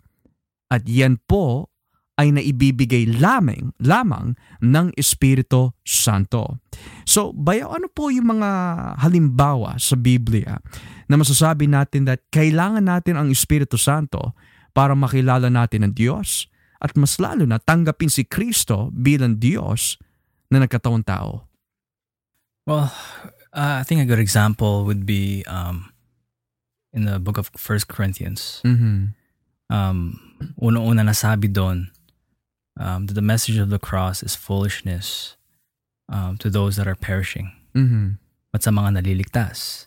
[0.71, 1.69] At yan po
[2.15, 6.63] ay naibibigay lamang, lamang ng Espiritu Santo.
[7.03, 8.51] So, bayaw, ano po yung mga
[9.03, 10.63] halimbawa sa Biblia
[11.11, 14.39] na masasabi natin that kailangan natin ang Espiritu Santo
[14.71, 16.47] para makilala natin ang Diyos
[16.79, 19.99] at mas lalo na tanggapin si Kristo bilang Diyos
[20.55, 21.51] na nagkatawang tao?
[22.67, 22.95] Well,
[23.53, 25.93] uh, I think a good example would be um,
[26.95, 28.63] in the book of First Corinthians.
[28.65, 29.13] Mm-hmm.
[29.69, 29.99] Um,
[30.63, 31.91] una-una nasabi doon
[32.79, 35.37] um, that the message of the cross is foolishness
[36.09, 37.53] um, to those that are perishing.
[37.75, 38.23] Mm-hmm.
[38.53, 39.87] But sa mga naliligtas,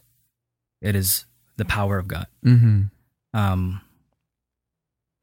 [0.82, 1.25] it is
[1.56, 2.27] the power of God.
[2.45, 2.91] Mm-hmm.
[3.34, 3.82] Um,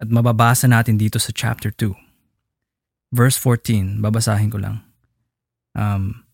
[0.01, 1.95] at mababasa natin dito sa chapter 2.
[3.15, 4.83] Verse 14, babasahin ko lang.
[5.75, 6.25] Um,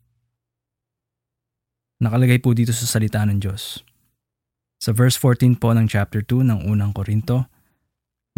[2.00, 3.82] nakalagay po dito sa salita ng Diyos.
[4.80, 7.50] Sa verse 14 po ng chapter 2 ng unang Korinto,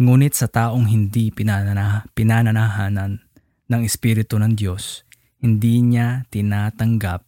[0.01, 3.21] Ngunit sa taong hindi pinanana, pinananahanan
[3.69, 5.05] ng Espiritu ng Diyos,
[5.37, 7.21] hindi niya tinatanggap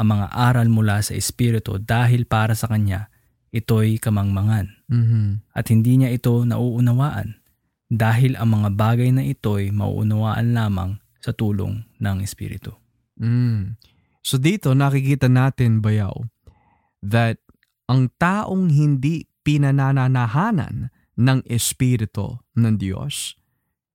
[0.00, 3.12] ang mga aral mula sa Espiritu dahil para sa kanya
[3.52, 4.88] ito'y kamangmangan.
[4.88, 5.26] Mm-hmm.
[5.52, 7.36] At hindi niya ito nauunawaan
[7.92, 12.72] dahil ang mga bagay na ito'y mauunawaan lamang sa tulong ng Espiritu.
[13.20, 13.80] Mm.
[14.20, 16.26] So dito nakikita natin, Bayaw,
[17.04, 17.38] that
[17.86, 23.38] ang taong hindi pinananahanan ng Espiritu ng Diyos.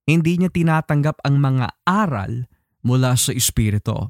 [0.07, 2.49] Hindi niya tinatanggap ang mga aral
[2.81, 4.09] mula sa Espiritu.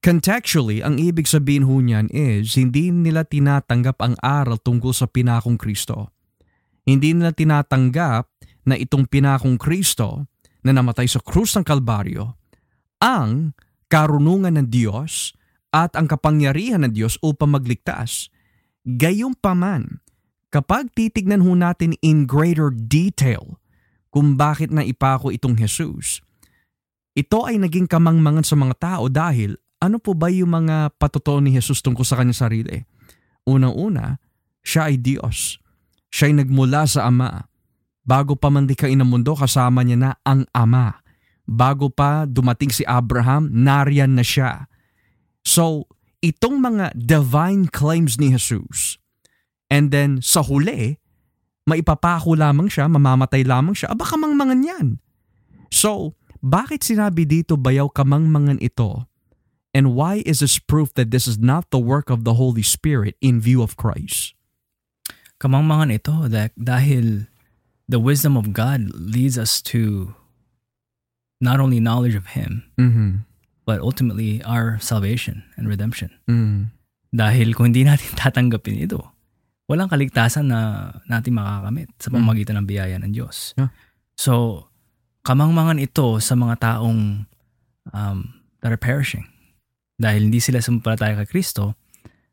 [0.00, 5.60] Contextually, ang ibig sabihin ho niyan is hindi nila tinatanggap ang aral tungkol sa pinakong
[5.60, 6.16] Kristo.
[6.88, 8.24] Hindi nila tinatanggap
[8.64, 10.24] na itong pinakong Kristo
[10.64, 12.32] na namatay sa krus ng Kalbaryo
[13.00, 13.52] ang
[13.90, 15.34] karunungan ng Diyos
[15.74, 18.30] at ang kapangyarihan ng Diyos upang magligtas.
[18.86, 20.00] Gayunpaman,
[20.48, 23.58] kapag titignan ho natin in greater detail
[24.08, 26.22] kung bakit na ipako itong Jesus,
[27.18, 31.56] ito ay naging kamangmangan sa mga tao dahil ano po ba yung mga patotoo ni
[31.56, 32.76] Jesus tungkol sa kanyang sarili?
[33.48, 34.20] Unang-una,
[34.60, 35.58] siya ay Diyos.
[36.12, 37.48] Siya ay nagmula sa Ama.
[38.04, 41.00] Bago pa man dikain ng mundo, kasama niya na ang Ama.
[41.50, 44.70] Bago pa dumating si Abraham, nariyan na siya.
[45.42, 45.90] So,
[46.22, 49.02] itong mga divine claims ni Jesus,
[49.66, 51.02] and then sa huli,
[51.66, 54.86] maipapako lamang siya, mamamatay lamang siya, aba kamangmangan yan.
[55.74, 59.10] So, bakit sinabi dito bayaw kamangmangan ito?
[59.70, 63.14] And why is this proof that this is not the work of the Holy Spirit
[63.22, 64.34] in view of Christ?
[65.38, 66.14] Kamangmangan ito
[66.58, 67.30] dahil
[67.86, 70.14] the wisdom of God leads us to
[71.40, 73.24] not only knowledge of Him, Mm-hmm.
[73.64, 76.12] but ultimately our salvation and redemption.
[76.28, 76.70] Mm.
[77.10, 79.00] Dahil kung hindi natin tatanggapin ito,
[79.66, 83.54] walang kaligtasan na natin makakamit sa pamamagitan ng biyaya ng Diyos.
[83.54, 83.70] Yeah.
[84.18, 84.66] So,
[85.22, 87.24] kamangmangan ito sa mga taong
[87.90, 88.18] um,
[88.60, 89.24] that are perishing.
[89.96, 91.76] Dahil hindi sila sumampalataya kay Kristo,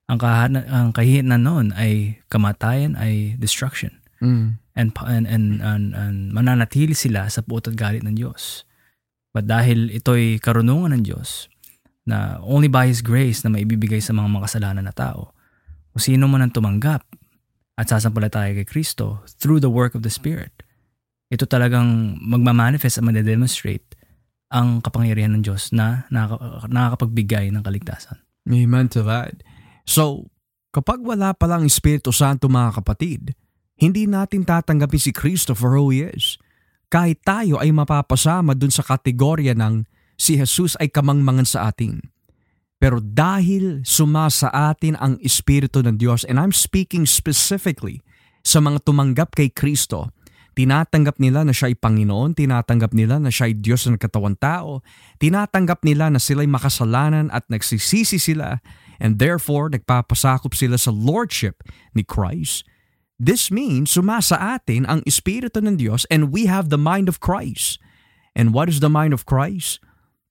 [0.07, 3.91] ang, kahan- ang kahihinan noon ay kamatayan, ay destruction.
[4.19, 4.57] Mm.
[4.77, 8.66] And, and, and, and, and mananatili sila sa puot at galit ng Diyos.
[9.35, 11.51] But dahil ito'y karunungan ng Diyos,
[12.07, 15.35] na only by His grace na maibibigay sa mga makasalanan na tao,
[15.91, 17.03] kung sino man ang tumanggap
[17.77, 20.63] at sasampalataya kay Kristo through the work of the Spirit,
[21.27, 23.97] ito talagang magmamanifest at madedemonstrate
[24.47, 28.23] ang kapangyarihan ng Diyos na nakaka- nakakapagbigay ng kaligtasan.
[28.47, 29.43] Amen to that.
[29.83, 30.31] So,
[30.71, 33.35] kapag wala palang Espiritu Santo mga kapatid,
[33.75, 36.39] hindi natin tatanggapin si Kristo for who He is.
[36.87, 39.83] Kahit tayo ay mapapasama dun sa kategorya ng
[40.15, 41.99] si Jesus ay kamangmangan sa atin.
[42.77, 48.05] Pero dahil suma sa atin ang Espiritu ng Diyos, and I'm speaking specifically
[48.45, 50.13] sa mga tumanggap kay Kristo,
[50.53, 54.85] tinatanggap nila na siya ay Panginoon, tinatanggap nila na siya ay Diyos ng katawan tao,
[55.17, 58.61] tinatanggap nila na sila ay makasalanan at nagsisisi sila,
[59.01, 61.65] and therefore nagpapasakop sila sa Lordship
[61.97, 62.65] ni Christ,
[63.17, 67.81] This means sumasa atin ang Espiritu ng Diyos and we have the mind of Christ.
[68.37, 69.81] And what is the mind of Christ?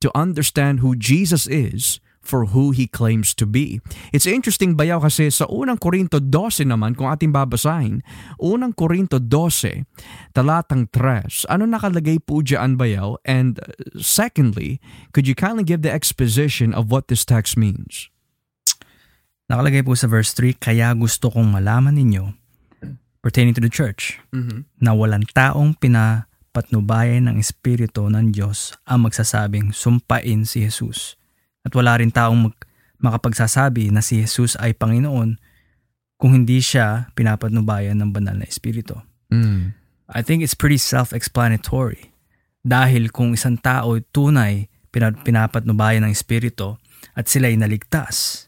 [0.06, 3.82] To understand who Jesus is for who He claims to be.
[4.14, 8.06] It's interesting bayaw kasi sa unang Korinto 12 naman, kung ating babasahin,
[8.38, 9.86] unang Korinto 12,
[10.34, 13.18] talatang 3, ano nakalagay po dyan bayaw?
[13.26, 14.78] And uh, secondly,
[15.10, 18.10] could you kindly give the exposition of what this text means?
[19.46, 22.45] Nakalagay po sa verse 3, kaya gusto kong malaman ninyo
[23.26, 24.62] pertaining to the church Mm-hmm.
[24.78, 31.18] na walang taong pinapatnubayan ng Espiritu ng Diyos ang magsasabing sumpain si Jesus.
[31.66, 32.62] At wala rin taong mag-
[33.02, 35.42] makapagsasabi na si Jesus ay Panginoon
[36.16, 38.94] kung hindi siya pinapatnubayan ng banal na Espiritu.
[39.34, 39.74] Mm.
[40.06, 42.14] I think it's pretty self-explanatory.
[42.62, 46.78] Dahil kung isang tao ay tunay pina- pinapatnubayan ng Espiritu
[47.12, 48.45] at sila ay naligtas,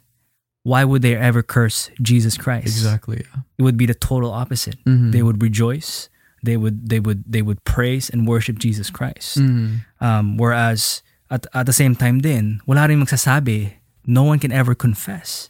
[0.69, 2.69] why would they ever curse Jesus Christ?
[2.69, 3.25] Exactly.
[3.57, 4.77] It would be the total opposite.
[4.85, 5.17] Mhm.
[5.17, 6.13] They would rejoice.
[6.45, 9.41] They would they would they would praise and worship Jesus Christ.
[9.41, 9.83] Mm.
[9.99, 11.01] Um, whereas
[11.33, 15.49] at at the same time din, wala rin magsasabi, no one can ever confess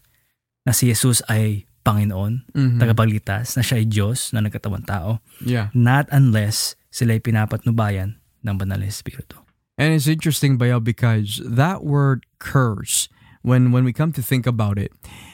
[0.64, 2.78] na si Jesus ay Panginoon, Mhm.
[2.80, 5.72] tagapagligtas, na siya ay Diyos na nagkatawang tao, Yeah.
[5.76, 9.40] not unless sila ay pinapatnubayan ng banal na Espiritu.
[9.78, 13.08] And it's interesting, Bayo, because that word curse,
[13.42, 14.92] when when we come to think about it,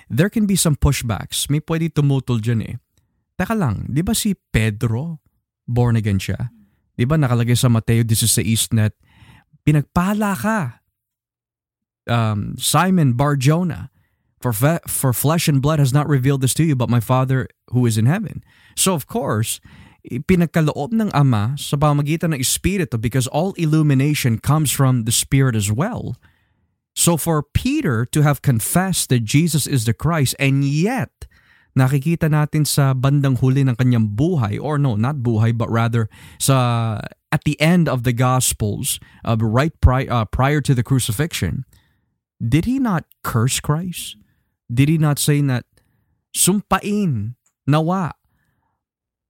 [0.09, 1.49] there can be some pushbacks.
[1.49, 2.75] May pwede tumutol dyan eh.
[3.35, 5.19] Teka lang, di ba si Pedro,
[5.67, 6.55] born again siya?
[6.95, 8.95] Di ba nakalagay sa Mateo 16 net,
[9.67, 10.59] pinagpala ka,
[12.07, 13.90] um, Simon Bar-Jonah,
[14.38, 17.49] for, fe- for flesh and blood has not revealed this to you, but my Father
[17.73, 18.45] who is in heaven.
[18.77, 19.59] So of course,
[20.05, 25.73] pinagkaloob ng Ama sa pamagitan ng Espiritu because all illumination comes from the Spirit as
[25.73, 26.21] well.
[26.95, 31.27] So for Peter to have confessed that Jesus is the Christ and yet
[31.75, 36.07] nakikita natin sa bandang huli ng kanyang buhay or no, not buhay but rather
[36.39, 37.03] sa
[37.35, 41.67] at the end of the Gospels, uh, right pri- uh, prior to the crucifixion,
[42.39, 44.15] did he not curse Christ?
[44.71, 45.67] Did he not say that
[46.31, 47.35] sumpain,
[47.67, 48.15] nawa,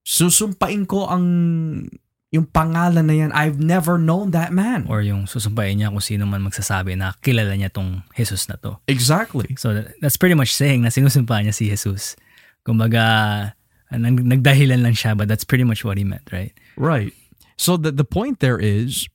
[0.04, 1.88] susumpain ko ang
[2.34, 3.30] yung pangalan na yan.
[3.30, 4.90] I've never known that man.
[4.90, 8.82] Or yung susumpain niya kung sino man magsasabi na kilala niya tong Jesus na to.
[8.90, 9.54] Exactly.
[9.54, 12.18] So that- that's pretty much saying na sinusumpa niya si Jesus.
[12.66, 13.54] Kumbaga,
[13.94, 16.50] nag- nagdahilan lang siya but that's pretty much what he meant, right?
[16.74, 17.14] Right.
[17.54, 19.06] So the, the point there is,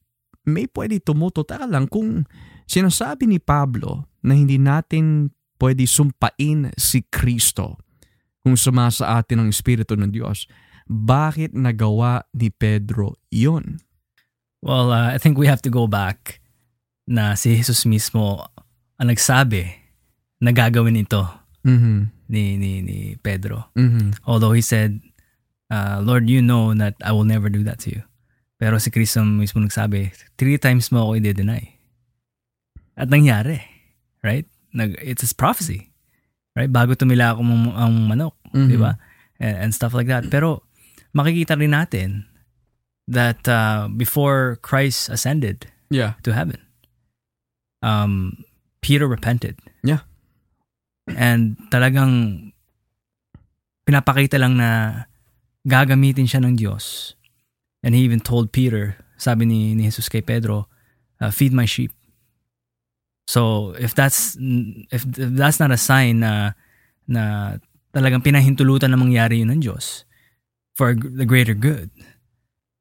[0.48, 1.44] may pwede tumuto.
[1.44, 2.24] Taka lang, kung
[2.64, 7.76] sinasabi ni Pablo na hindi natin pwede sumpain si Kristo
[8.40, 10.48] kung sumasa atin ang Espiritu ng Diyos,
[10.90, 13.78] bakit nagawa ni Pedro yun?
[14.60, 16.42] Well, uh, I think we have to go back
[17.08, 18.50] na si Jesus mismo
[19.00, 19.70] ang nagsabi
[20.42, 21.24] na gagawin ito
[21.64, 22.12] Mhm.
[22.28, 23.70] ni, ni, ni Pedro.
[23.78, 24.20] Mhm.
[24.26, 25.00] Although he said,
[25.70, 28.04] uh, Lord, you know that I will never do that to you.
[28.60, 31.64] Pero si Kristo mismo nagsabi, three times mo ako i-deny.
[33.00, 33.64] At nangyari.
[34.20, 34.44] Right?
[34.76, 35.92] Nag, it's a prophecy.
[36.56, 36.68] Right?
[36.68, 38.36] Bago tumila ako ang, ang manok.
[38.52, 38.68] Mhm.
[38.68, 39.00] Di ba?
[39.40, 40.28] And, and stuff like that.
[40.28, 40.68] Pero
[41.16, 42.10] makikita rin natin
[43.10, 46.14] that uh, before Christ ascended Yeah.
[46.22, 46.62] to heaven,
[47.82, 48.46] um,
[48.82, 49.58] Peter repented.
[49.82, 50.06] Yeah.
[51.10, 52.54] And talagang
[53.90, 55.04] pinapakita lang na
[55.66, 57.18] gagamitin siya ng Diyos.
[57.82, 60.70] And he even told Peter, sabi ni, ni Jesus kay Pedro,
[61.18, 61.90] uh, feed my sheep.
[63.26, 64.38] So if that's
[64.90, 66.54] if, if that's not a sign na
[67.10, 67.58] na
[67.94, 70.06] talagang pinahintulutan na mangyari yun ng Diyos
[70.80, 71.92] for the greater good.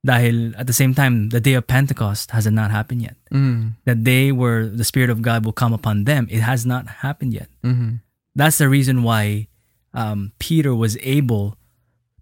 [0.06, 3.18] Dahil at the same time, the day of Pentecost has not happened yet.
[3.34, 3.74] Mhm.
[3.82, 7.34] That day where the Spirit of God will come upon them, it has not happened
[7.34, 7.50] yet.
[7.66, 8.06] Mhm.
[8.38, 9.50] That's the reason why
[9.96, 11.56] um, Peter was able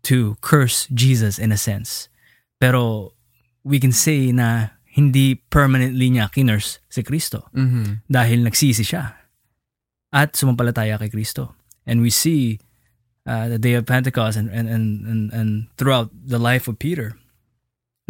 [0.07, 2.09] to curse Jesus in a sense.
[2.63, 3.13] Pero
[3.67, 8.07] we can say na hindi permanently niya kinurse si Kristo Mhm.
[8.09, 9.19] dahil nagsisi siya
[10.15, 11.53] at sumampalataya kay Kristo.
[11.85, 12.63] And we see
[13.27, 17.19] uh, the day of Pentecost and, and, and, and, and throughout the life of Peter,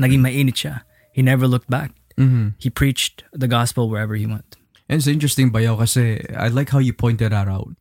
[0.01, 0.85] naging mainit siya.
[1.13, 1.97] He never looked back.
[2.21, 2.55] Mhm.
[2.61, 4.57] He preached the gospel wherever he went.
[4.89, 7.75] And it's interesting bayaw kasi I like how you pointed that out.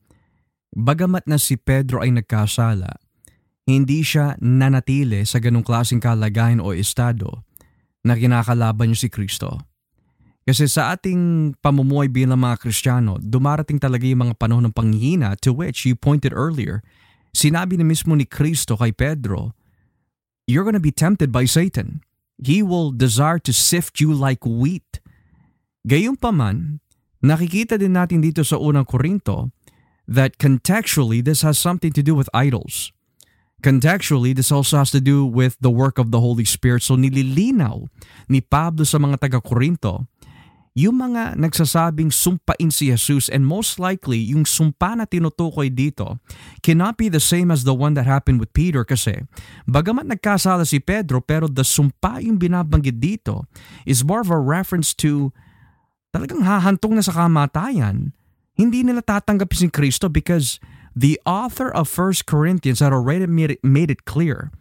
[0.76, 3.00] Bagamat na si Pedro ay nagkasala,
[3.64, 7.46] hindi siya nanatili sa ganong klaseng kalagayan o estado
[8.06, 9.64] na kinakalaban niyo si Kristo.
[10.46, 15.50] Kasi sa ating pamumuhay bilang mga Kristiyano, dumarating talaga yung mga panahon ng panghihina to
[15.50, 16.86] which you pointed earlier.
[17.36, 19.52] Sinabi na mismo ni Kristo kay Pedro,
[20.48, 22.00] You're gonna be tempted by Satan.
[22.40, 25.04] He will desire to sift you like wheat.
[25.84, 26.80] Gayunpaman,
[27.20, 29.52] nakikita din natin dito sa unang Korinto
[30.08, 32.96] that contextually this has something to do with idols.
[33.66, 36.86] Contextually, this also has to do with the work of the Holy Spirit.
[36.86, 37.90] So nililinaw
[38.30, 40.06] ni Pablo sa mga taga-Korinto
[40.76, 46.20] yung mga nagsasabing sumpain si Jesus and most likely yung sumpa na tinutukoy dito
[46.60, 49.24] cannot be the same as the one that happened with Peter kasi
[49.64, 53.48] bagamat nagkasala si Pedro pero the sumpa yung binabanggit dito
[53.88, 55.32] is more of a reference to
[56.12, 58.16] talagang hahantong na sa kamatayan.
[58.56, 60.64] Hindi nila tatanggapin si Kristo because
[60.96, 64.52] the author of 1 Corinthians had already made it, made it clear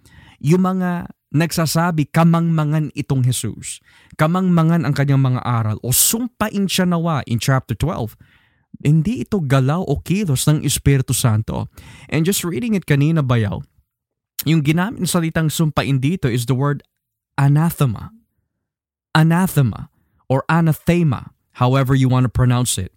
[0.42, 3.82] yung mga nagsasabi kamangmangan itong Jesus.
[4.14, 8.14] Kamangmangan ang kanyang mga aral o sumpain siya nawa in chapter 12.
[8.86, 11.66] Hindi ito galaw o kilos ng Espiritu Santo.
[12.06, 13.62] And just reading it kanina bayaw,
[14.46, 16.86] yung ginamit ng salitang sumpain dito is the word
[17.34, 18.14] anathema.
[19.14, 19.90] Anathema
[20.30, 22.94] or anathema, however you want to pronounce it.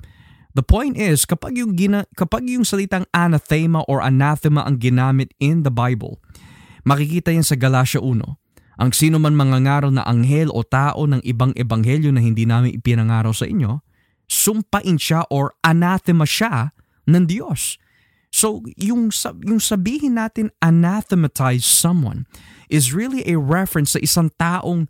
[0.58, 5.62] The point is, kapag yung, gina, kapag yung salitang anathema or anathema ang ginamit in
[5.62, 6.17] the Bible,
[6.88, 8.80] Makikita yan sa Galatia 1.
[8.80, 13.36] Ang sino man mangangaral na anghel o tao ng ibang ebanghelyo na hindi namin ipinangaraw
[13.36, 13.84] sa inyo,
[14.32, 16.71] sumpain siya or anathema siya
[17.04, 17.76] ng Diyos.
[18.32, 19.12] So, yung,
[19.43, 22.23] yung sabihin natin anathematize someone
[22.71, 24.88] is really a reference sa isang taong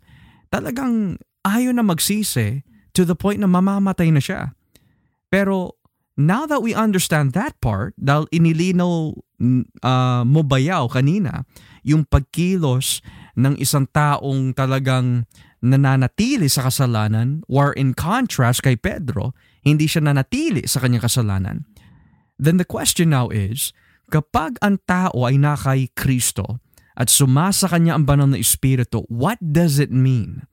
[0.54, 2.62] talagang ayaw na magsisi
[2.94, 4.54] to the point na mamamatay na siya.
[5.34, 5.74] Pero
[6.14, 9.18] now that we understand that part, dahil inilinaw
[9.82, 11.46] uh, mo bayaw kanina,
[11.86, 13.02] yung pagkilos
[13.38, 15.26] ng isang taong talagang
[15.58, 19.34] nananatili sa kasalanan or in contrast kay Pedro,
[19.66, 21.56] hindi siya nanatili sa kanyang kasalanan.
[22.38, 23.74] Then the question now is,
[24.14, 26.62] kapag ang tao ay nakay Kristo
[26.94, 30.46] at sumasa kanya ang banal na Espiritu, what does it mean?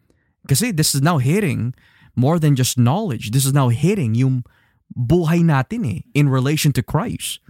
[0.49, 1.73] Kasi this is now hitting
[2.17, 3.29] more than just knowledge.
[3.29, 4.45] This is now hitting yung
[4.93, 7.41] buhay natin eh in relation to Christ.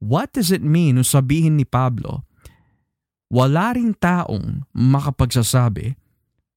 [0.00, 2.24] What does it mean nung sabihin ni Pablo
[3.30, 5.94] wala ring taong makapagsasabi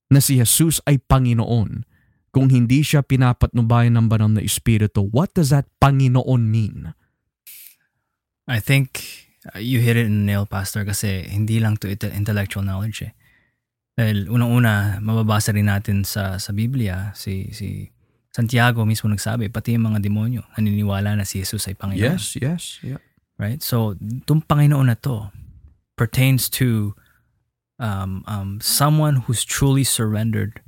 [0.10, 1.86] na si Jesus ay Panginoon
[2.34, 5.06] kung hindi siya pinapatnubayan ng banal na Espiritu.
[5.14, 6.98] What does that Panginoon mean?
[8.50, 9.06] I think
[9.54, 13.14] uh, you hit it in the nail, Pastor, kasi hindi lang to intellectual knowledge eh.
[13.94, 17.94] Dahil unang-una, mababasa rin natin sa, sa Biblia, si, si
[18.34, 22.18] Santiago mismo nagsabi, pati yung mga demonyo, naniniwala na si Jesus ay Panginoon.
[22.18, 22.98] Yes, yes, yeah.
[23.38, 23.62] Right?
[23.62, 25.30] So, itong Panginoon na to,
[25.96, 26.96] pertains to
[27.80, 30.62] um, um, someone who's truly surrendered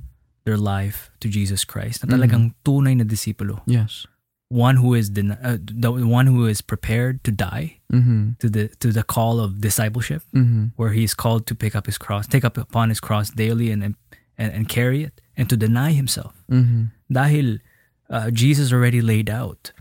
[0.44, 2.04] their life to Jesus Christ.
[2.04, 2.64] Na talagang mm-hmm.
[2.64, 3.60] tunay na disipulo.
[3.66, 4.06] Yes.
[4.48, 8.38] One who is den- uh, the one who is prepared to die mm-hmm.
[8.38, 10.70] to the to the call of discipleship, mm-hmm.
[10.78, 13.74] where he is called to pick up his cross, take up upon his cross daily,
[13.74, 13.96] and and,
[14.38, 16.46] and carry it, and to deny himself.
[16.46, 16.94] Mm-hmm.
[17.10, 17.58] Dahil
[18.06, 19.74] uh, Jesus already laid out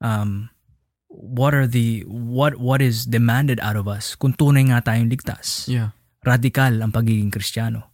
[0.00, 0.48] um,
[1.18, 5.66] what are the what what is demanded out of us kung tunay nga tayong ligtas.
[5.66, 5.90] Yeah.
[6.22, 7.90] Radikal ang pagiging Kristiyano.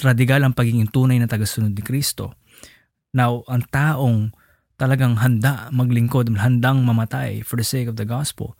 [0.00, 2.32] Radikal ang pagiging tunay na tagasunod ni Kristo.
[3.12, 4.32] Now, ang taong
[4.80, 8.54] talagang handa maglingkod, handang mamatay for the sake of the gospel,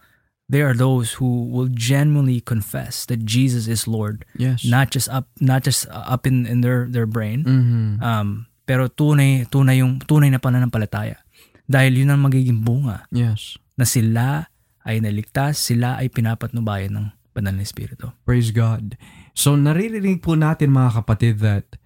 [0.50, 4.26] they are those who will genuinely confess that Jesus is Lord.
[4.36, 4.68] Yes.
[4.68, 7.46] Not just up not just up in in their their brain.
[7.46, 8.04] Mm-hmm.
[8.04, 11.24] Um pero tunay tunay yung tunay na pananampalataya.
[11.68, 13.08] Dahil yun ang magiging bunga.
[13.14, 14.50] Yes na sila
[14.82, 18.10] ay naligtas, sila ay pinapatnubayan ng banal na Espiritu.
[18.26, 18.98] Praise God.
[19.38, 21.78] So naririnig po natin mga kapatid that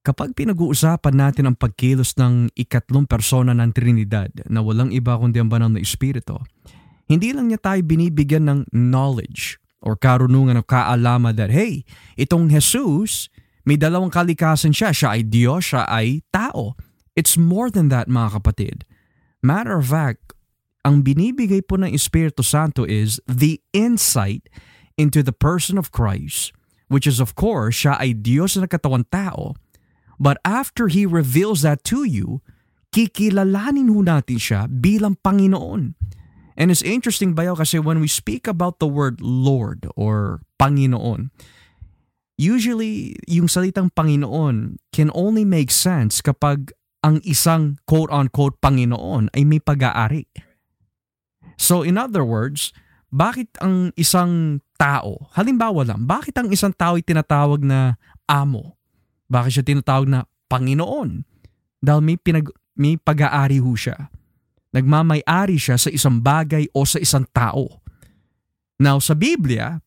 [0.00, 5.52] kapag pinag-uusapan natin ang pagkilos ng ikatlong persona ng Trinidad na walang iba kundi ang
[5.52, 6.40] banal na Espiritu,
[7.04, 11.84] hindi lang niya tayo binibigyan ng knowledge or karunungan o kaalaman that, hey,
[12.16, 13.28] itong Jesus,
[13.68, 14.96] may dalawang kalikasan siya.
[14.96, 16.72] Siya ay Diyos, siya ay tao.
[17.12, 18.88] It's more than that mga kapatid.
[19.44, 20.37] Matter of fact,
[20.88, 24.48] ang binibigay po ng Espiritu Santo is the insight
[24.96, 26.56] into the person of Christ,
[26.88, 29.52] which is of course, siya ay Diyos na katawan tao.
[30.16, 32.40] But after He reveals that to you,
[32.96, 35.92] kikilalanin ho natin siya bilang Panginoon.
[36.56, 41.30] And it's interesting bayo kasi when we speak about the word Lord or Panginoon,
[42.40, 46.72] usually yung salitang Panginoon can only make sense kapag
[47.04, 50.47] ang isang quote-unquote Panginoon ay may pag-aari.
[51.58, 52.70] So in other words,
[53.10, 57.98] bakit ang isang tao, halimbawa lang, bakit ang isang tao ay tinatawag na
[58.30, 58.78] amo?
[59.28, 61.26] Bakit siya tinatawag na Panginoon?
[61.82, 62.48] Dahil may, pinag,
[62.78, 64.08] may pag-aari ho siya.
[64.72, 67.80] Nagmamay-ari siya sa isang bagay o sa isang tao.
[68.78, 69.82] Now, sa Biblia,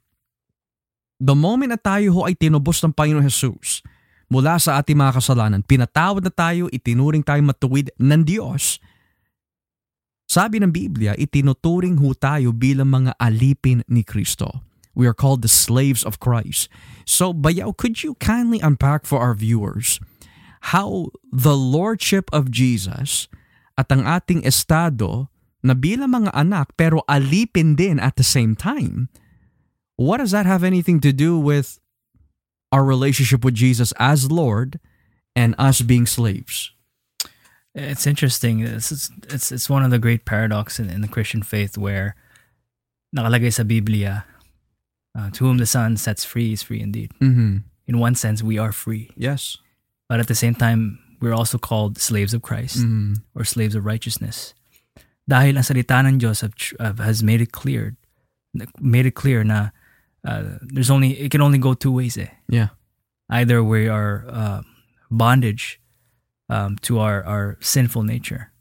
[1.22, 3.86] the moment na tayo ho ay tinubos ng Panginoon Jesus
[4.32, 8.80] mula sa ating mga kasalanan, pinatawad na tayo, itinuring tayo matuwid ng Diyos,
[10.32, 14.64] sabi ng Biblia, itinuturing ho tayo bilang mga alipin ni Kristo.
[14.96, 16.72] We are called the slaves of Christ.
[17.04, 20.00] So, Bayaw, could you kindly unpack for our viewers
[20.72, 23.28] how the Lordship of Jesus
[23.76, 25.28] at ang ating estado
[25.60, 29.12] na bilang mga anak pero alipin din at the same time,
[30.00, 31.80] what does that have anything to do with
[32.72, 34.80] our relationship with Jesus as Lord
[35.36, 36.72] and us being slaves?
[37.74, 38.60] It's interesting.
[38.62, 38.92] It's
[39.32, 42.16] it's it's one of the great paradox in, in the Christian faith where
[43.16, 44.26] nakalagay sa Biblia,
[45.18, 47.12] uh, to whom the Son sets free is free indeed.
[47.22, 47.58] Mm-hmm.
[47.88, 49.58] In one sense, we are free, Yes.
[50.08, 53.24] but at the same time, we're also called slaves of Christ Mm-hmm.
[53.36, 54.54] or slaves of righteousness.
[55.28, 56.44] Dahil ang salita ng Diyos
[56.80, 57.96] has made it clear,
[58.80, 59.72] made it clear na
[60.24, 62.16] uh, there's only it can only go two ways.
[62.18, 62.32] Eh.
[62.48, 62.76] Yeah.
[63.30, 64.62] Either we are uh,
[65.10, 65.80] bondage
[66.52, 68.52] um, to our, our sinful nature,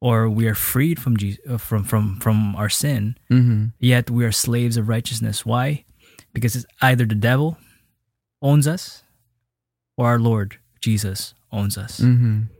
[0.00, 3.76] or we are freed from Je- uh, from from from our sin, Mm-hmm.
[3.78, 5.44] yet we are slaves of righteousness.
[5.44, 5.84] Why?
[6.32, 7.60] Because it's either the devil
[8.40, 9.04] owns us,
[9.96, 12.00] or our Lord Jesus owns us.
[12.00, 12.50] Mm-hmm.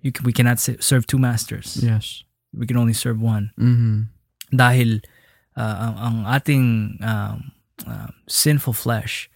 [0.00, 1.76] You can, we cannot serve two masters.
[1.82, 2.24] Yes.
[2.54, 3.50] We can only serve one.
[3.58, 4.08] Mm-hmm.
[4.56, 5.02] Dahil
[5.58, 7.52] uh, ang, ang ating um,
[7.84, 9.28] uh, sinful flesh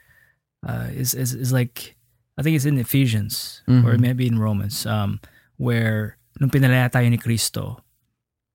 [0.62, 1.98] uh, is, is is like
[2.39, 4.01] I think it's in Ephesians or Mhm.
[4.01, 5.18] maybe in Romans um,
[5.59, 7.82] where nung pinalaya tayo ni Kristo,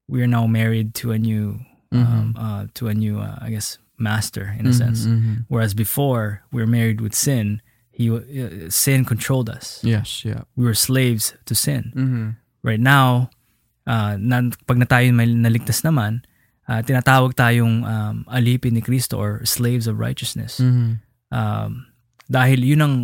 [0.07, 1.59] we are now married to a new
[1.91, 5.05] um, uh, to a new uh, I guess master in a sense.
[5.05, 5.45] Mm-hmm.
[5.51, 7.61] Whereas before we were married with sin,
[7.93, 9.77] he uh, sin controlled us.
[9.85, 10.25] Yes.
[10.25, 10.47] Yeah.
[10.57, 11.91] We were slaves to sin.
[11.93, 12.27] Mm-hmm.
[12.63, 13.27] right now,
[13.85, 16.23] uh, na, pag na tayo may naligtas naman,
[16.71, 20.63] uh, tinatawag tayong um, alipin ni Kristo or slaves of righteousness.
[20.63, 21.03] Mm-hmm.
[21.29, 21.91] Um,
[22.31, 22.95] dahil yun ang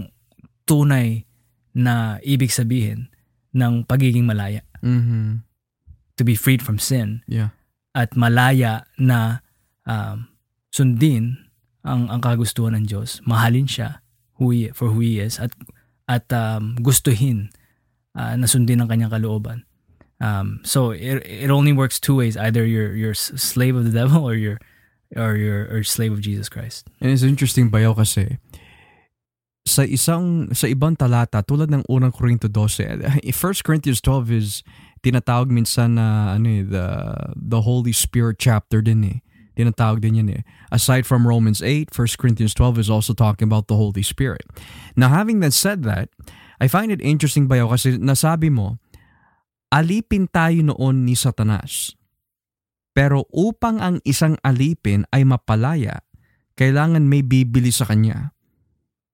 [0.70, 1.26] tunay
[1.74, 3.10] na ibig sabihin
[3.58, 4.62] ng pagiging malaya.
[4.86, 5.42] Mm-hmm.
[6.16, 7.56] To be freed from sin Yeah.
[7.98, 9.42] at malaya na
[9.90, 10.30] um,
[10.70, 11.50] sundin
[11.82, 13.24] ang, ang kagustuhan ng Diyos.
[13.26, 14.04] Mahalin siya
[14.38, 15.56] who he, for who He is at,
[16.08, 17.50] at um, gustuhin
[18.16, 19.64] uh, na sundin ang kanyang kalooban.
[20.20, 22.36] Um, so it, it only works two ways.
[22.36, 24.60] Either you're you're slave of the devil or you're
[25.16, 26.84] or you're or slave of Jesus Christ.
[27.00, 28.38] And it's interesting bayaw kasi
[29.70, 34.66] sa isang sa ibang talata tulad ng unang Korinto 12 1 Corinthians 12 is
[35.06, 36.86] tinatawag minsan na ano eh, the
[37.38, 39.18] the Holy Spirit chapter din eh.
[39.54, 40.42] Tinatawag din yan eh.
[40.74, 44.50] Aside from Romans 8 1 Corinthians 12 is also talking about the Holy Spirit.
[44.98, 46.10] Now having that said that
[46.58, 48.82] I find it interesting bayaw kasi nasabi mo
[49.70, 51.94] alipin tayo noon ni Satanas.
[52.98, 56.02] Pero upang ang isang alipin ay mapalaya
[56.60, 58.36] kailangan may bibili sa kanya.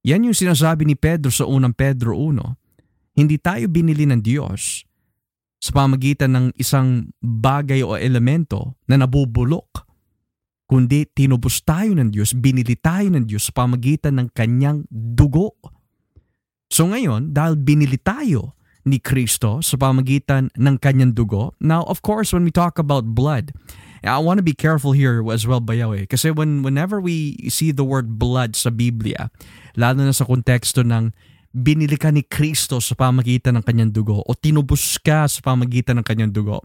[0.05, 3.17] Yan yung sinasabi ni Pedro sa unang Pedro 1.
[3.17, 4.85] Hindi tayo binili ng Diyos
[5.57, 9.81] sa pamagitan ng isang bagay o elemento na nabubulok.
[10.69, 15.57] Kundi tinubos tayo ng Diyos, binili tayo ng Diyos sa pamagitan ng kanyang dugo.
[16.69, 22.29] So ngayon, dahil binili tayo ni Kristo sa pamagitan ng kanyang dugo, now of course
[22.29, 23.49] when we talk about blood,
[24.05, 26.05] I want to be careful here as well, Bayaw eh.
[26.05, 29.33] Kasi when, whenever we see the word blood sa Biblia,
[29.73, 31.09] lalo na sa konteksto ng
[31.55, 36.05] binili ka ni Kristo sa pamagitan ng kanyang dugo o tinubos ka sa pamagitan ng
[36.05, 36.61] kanyang dugo.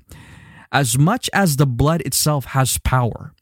[0.74, 3.32] As much as the blood itself has power,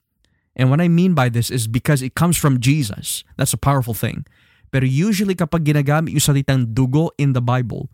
[0.55, 3.24] and what I mean by this is because it comes from Jesus.
[3.36, 4.24] That's a powerful thing.
[4.68, 7.88] Pero usually kapag ginagamit yung salitang dugo in the Bible,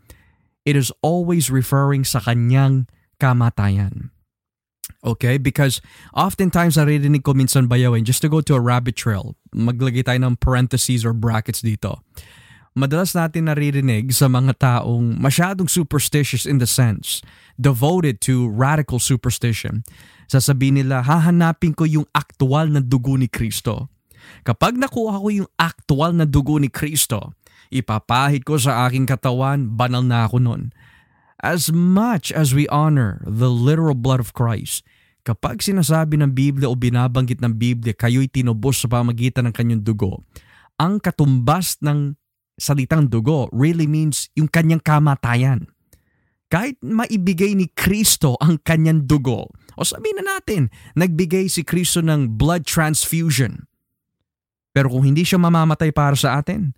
[0.67, 4.14] it is always referring sa kanyang kamatayan.
[5.05, 5.37] Okay?
[5.37, 5.79] Because
[6.17, 10.41] oftentimes naririnig ko minsan bayawin, just to go to a rabbit trail, maglagay tayo ng
[10.41, 12.01] parentheses or brackets dito.
[12.75, 17.23] Madalas natin naririnig sa mga taong masyadong superstitious in the sense,
[17.55, 19.87] devoted to radical superstition.
[20.27, 23.87] Sasabihin nila, hahanapin ko yung aktual na dugo ni Kristo.
[24.43, 27.31] Kapag nakuha ko yung aktual na dugo ni Kristo,
[27.71, 30.75] ipapahid ko sa aking katawan, banal na ako nun.
[31.39, 34.83] As much as we honor the literal blood of Christ,
[35.25, 40.21] kapag sinasabi ng Biblia o binabanggit ng Biblia, kayo'y tinubos sa pamagitan ng kanyang dugo,
[40.77, 42.13] ang katumbas ng
[42.55, 45.65] salitang dugo really means yung kanyang kamatayan.
[46.45, 52.37] Kahit maibigay ni Kristo ang kanyang dugo, o sabihin na natin, nagbigay si Kristo ng
[52.37, 53.65] blood transfusion.
[54.71, 56.71] Pero kung hindi siya mamamatay para sa atin,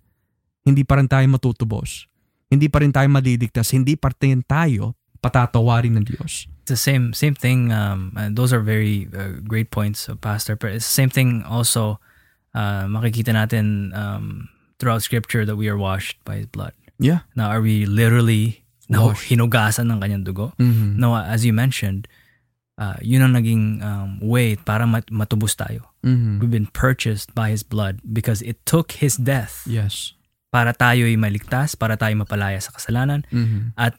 [0.64, 2.08] hindi pa rin tayo matutubos.
[2.48, 3.70] Hindi pa rin tayo maliligtas.
[3.76, 6.46] Hindi pa rin tayo patatawarin ng Diyos.
[6.62, 7.72] It's the same same thing.
[7.72, 10.54] Um, uh, those are very uh, great points, uh, Pastor.
[10.56, 12.00] But it's the same thing also.
[12.56, 14.48] Uh, makikita natin um,
[14.80, 16.72] throughout Scripture that we are washed by His blood.
[16.98, 17.28] Yeah.
[17.36, 20.56] Now, are we literally no, hinugasan ng kanyang dugo?
[20.58, 20.96] Mhm.
[20.96, 22.08] No, as you mentioned,
[22.80, 25.86] uh, yun ang naging um, way para mat- matubos tayo.
[26.02, 26.40] Mhm.
[26.40, 30.17] We've been purchased by His blood because it took His death Yes.
[30.48, 33.76] Para tayo'y maligtas, para tayo mapalaya sa kasalanan, Mhm.
[33.76, 33.92] at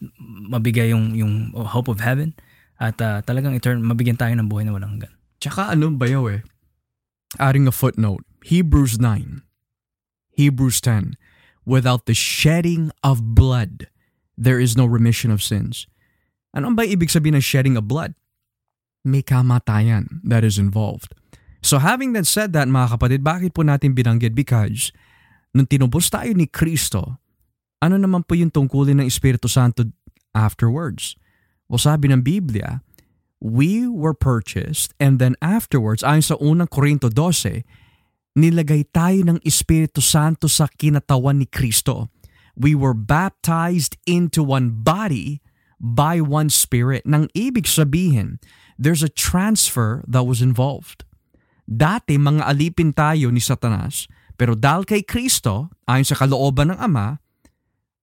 [0.50, 2.34] mabigay yung, yung hope of heaven,
[2.76, 5.14] at uh, talagang etern- mabigyan tayo ng buhay na walang hanggan.
[5.38, 6.40] Tsaka ano bayaw eh,
[7.38, 9.46] adding a footnote, Hebrews 9,
[10.34, 11.14] Hebrews 10,
[11.62, 13.86] without the shedding of blood,
[14.34, 15.86] there is no remission of sins.
[16.50, 18.16] Ano ba ibig sabihin ng shedding of blood?
[19.06, 21.14] May kamatayan that is involved.
[21.62, 24.32] So having that said that mga kapatid, bakit po natin binanggit?
[24.32, 24.90] Because
[25.54, 27.18] nung tinubos tayo ni Kristo,
[27.80, 29.88] ano naman po yung tungkulin ng Espiritu Santo
[30.36, 31.16] afterwards?
[31.70, 32.84] O sabi ng Biblia,
[33.40, 37.64] we were purchased and then afterwards, ayon sa unang Korinto 12,
[38.36, 42.12] nilagay tayo ng Espiritu Santo sa kinatawan ni Kristo.
[42.54, 45.40] We were baptized into one body
[45.80, 47.08] by one spirit.
[47.08, 48.36] Nang ibig sabihin,
[48.76, 51.08] there's a transfer that was involved.
[51.64, 54.04] Dati mga alipin tayo ni Satanas,
[54.40, 57.20] pero dahil kay Kristo, ayon sa kalooban ng Ama,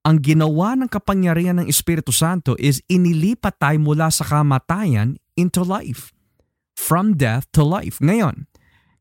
[0.05, 6.13] ang ginawa ng kapangyarihan ng Espiritu Santo is inilipat tayo mula sa kamatayan into life.
[6.77, 7.97] From death to life.
[7.97, 8.45] Ngayon,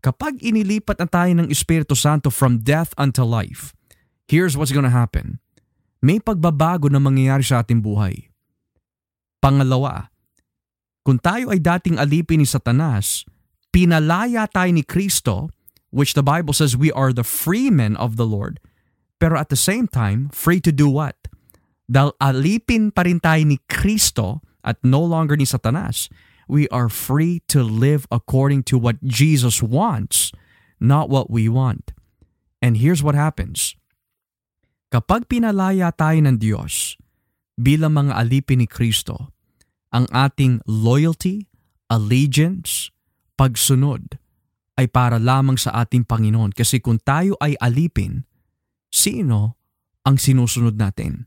[0.01, 3.77] kapag inilipat na tayo ng Espiritu Santo from death unto life,
[4.25, 5.37] here's what's gonna happen.
[6.01, 8.33] May pagbabago na mangyayari sa ating buhay.
[9.45, 10.09] Pangalawa,
[11.05, 13.29] kung tayo ay dating alipin ni Satanas,
[13.69, 15.53] pinalaya tayo ni Kristo,
[15.97, 18.61] which the Bible says we are the free men of the Lord,
[19.17, 21.17] pero at the same time, free to do what?
[21.89, 26.13] Dahil alipin pa rin tayo ni Kristo at no longer ni Satanas,
[26.45, 30.37] we are free to live according to what Jesus wants,
[30.77, 31.97] not what we want.
[32.61, 33.73] And here's what happens.
[34.93, 37.01] Kapag pinalaya tayo ng Diyos
[37.57, 39.33] bilang mga alipin ni Kristo,
[39.97, 41.49] ang ating loyalty,
[41.89, 42.93] allegiance,
[43.41, 44.21] pagsunod
[44.77, 46.53] ay para lamang sa ating Panginoon.
[46.53, 48.29] Kasi kung tayo ay alipin,
[48.93, 49.57] sino
[50.05, 51.27] ang sinusunod natin?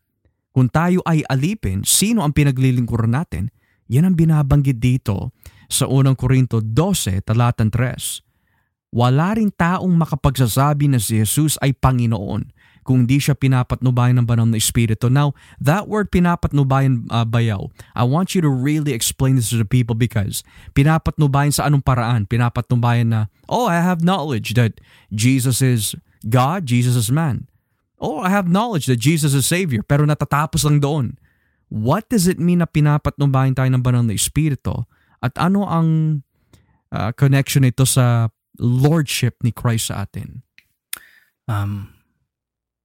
[0.53, 3.49] Kung tayo ay alipin, sino ang pinaglilingkuran natin?
[3.89, 5.33] Yan ang binabanggit dito
[5.65, 8.93] sa unang Korinto 12, talatang 3.
[8.93, 12.49] Wala rin taong makapagsasabi na si Jesus ay Panginoon
[12.89, 15.13] kung di siya pinapatnubayan ng banal na Espiritu.
[15.13, 19.69] Now, that word pinapatnubayan uh, bayaw, I want you to really explain this to the
[19.69, 20.41] people because
[20.73, 22.25] pinapatnubayan sa anong paraan?
[22.25, 24.81] Pinapatnubayan na, oh, I have knowledge that
[25.13, 25.93] Jesus is
[26.25, 27.45] God, Jesus is man.
[28.01, 31.21] Oh, I have knowledge that Jesus is Savior, pero natatapos lang doon.
[31.69, 34.89] What does it mean na pinapatnubayan tayo ng banal na Espiritu?
[35.21, 35.87] At ano ang
[36.89, 40.41] uh, connection nito sa lordship ni Christ sa atin?
[41.45, 41.98] Um,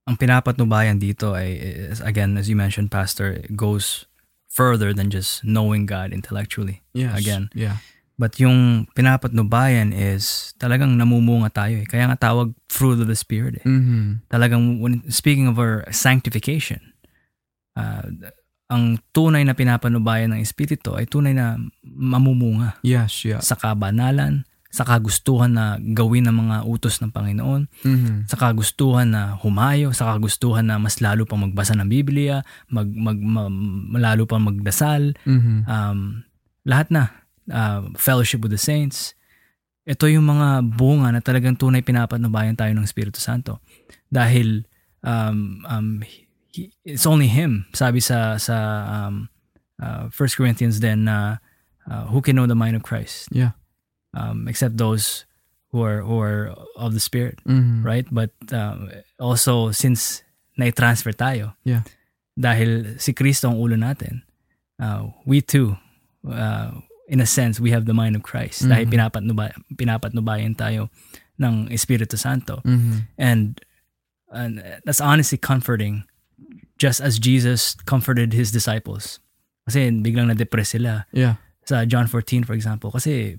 [0.04, 1.56] ang pinapatnubayan dito ay,
[1.90, 4.04] is, again, as you mentioned, Pastor, goes
[4.52, 6.84] further than just knowing God intellectually.
[6.92, 7.16] Yes.
[7.16, 7.48] Again.
[7.56, 7.80] Yeah.
[8.14, 11.88] But yung pinapatnubayan is talagang namumunga tayo eh.
[11.88, 13.66] Kaya nga tawag fruit of the Spirit eh.
[13.66, 14.30] Mm-hmm.
[14.30, 16.94] Talagang, when, speaking of our sanctification,
[17.74, 18.06] uh,
[18.70, 23.42] ang tunay na pinapatnubayan ng Espiritu ay tunay na mamumunga Yes, yeah.
[23.42, 28.16] sa kabanalan, sa kagustuhan na gawin ng mga utos ng Panginoon, Mm-hmm.
[28.26, 33.14] sa kagustuhan na humayo, sa kagustuhan na mas lalo pang magbasa ng Biblia, mag, mag,
[33.14, 33.54] ma-
[34.02, 35.58] lalo pang magdasal, Mm-hmm.
[35.64, 36.26] um,
[36.66, 37.02] lahat na,
[37.54, 39.14] uh, fellowship with the saints.
[39.86, 43.62] Ito yung mga bunga na talagang tunay pinapatnubayan tayo ng Espiritu Santo.
[44.10, 44.66] Dahil
[45.06, 45.88] um, um,
[46.50, 48.56] he- it's only Him, sabi sa, sa
[49.06, 49.28] um,
[49.78, 51.38] uh, 1 Corinthians then, na
[51.84, 53.28] uh, who can know the mind of Christ?
[53.30, 53.54] Yeah.
[54.14, 55.26] Um, except those
[55.74, 57.82] who are, who are of the Spirit Mm-hmm.
[57.82, 58.06] right?
[58.10, 60.22] But um, also since
[60.54, 61.82] na-transfer tayo, Yeah.
[62.38, 64.22] dahil si Kristo ang ulo natin,
[64.78, 65.74] uh, we too,
[66.26, 66.70] uh,
[67.10, 68.62] in a sense, we have the mind of Christ.
[68.70, 68.92] Dahil Mhm.
[68.94, 69.44] pinapatnuba,
[69.74, 70.94] pinapatnubayan tayo
[71.42, 72.62] ng Espiritu Santo.
[72.62, 72.98] Mm-hmm.
[73.18, 73.58] And,
[74.30, 76.06] and that's honestly comforting
[76.78, 79.18] just as Jesus comforted His disciples.
[79.66, 81.42] Kasi biglang na-depress sila Yeah.
[81.64, 82.92] Sa John 14 for example.
[82.92, 83.36] Kasi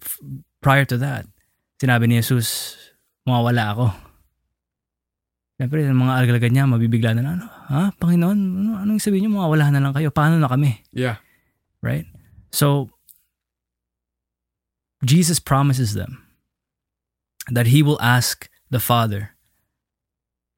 [0.62, 1.26] prior to that,
[1.82, 2.78] sinabi ni Jesus,
[3.26, 3.86] mawawala ako.
[5.56, 9.72] Siyempre, yung mga algalagad niya, mabibigla na, ano, ha, Panginoon, ano, anong sabihin niyo, mawawala
[9.72, 10.84] na lang kayo, paano na kami?
[10.92, 11.24] Yeah.
[11.80, 12.04] Right?
[12.52, 12.92] So,
[15.00, 16.28] Jesus promises them
[17.48, 19.36] that He will ask the Father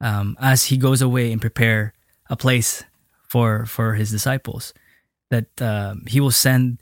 [0.00, 1.94] um, as he goes away and prepare
[2.30, 2.84] a place
[3.28, 4.72] for for his disciples,
[5.30, 6.78] that uh, he will send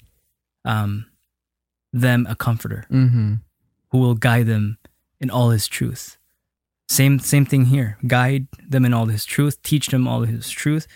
[0.67, 1.07] um,
[1.95, 3.41] them a comforter Mhm.
[3.95, 4.77] who will guide them
[5.17, 6.19] in all his truth.
[6.91, 7.97] Same same thing here.
[8.05, 10.87] Guide them in all his truth, teach them all his truth.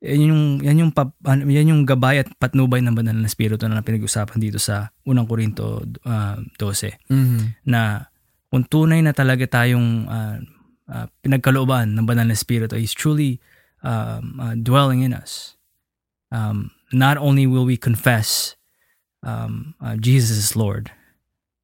[0.00, 3.80] Yan yung yan yung pap- yan yung gabay at patnubay ng banal na espiritu na
[3.80, 7.68] pinag-usapan dito sa unang Korinto uh, 12 Mhm.
[7.68, 8.08] na
[8.52, 10.36] kung tunay na talaga tayong uh,
[10.88, 13.40] uh, pinagkalooban ng banal na espiritu is truly
[13.84, 15.56] um, uh, dwelling in us.
[16.32, 18.55] Um, not only will we confess
[19.22, 20.90] um, uh, Jesus is Lord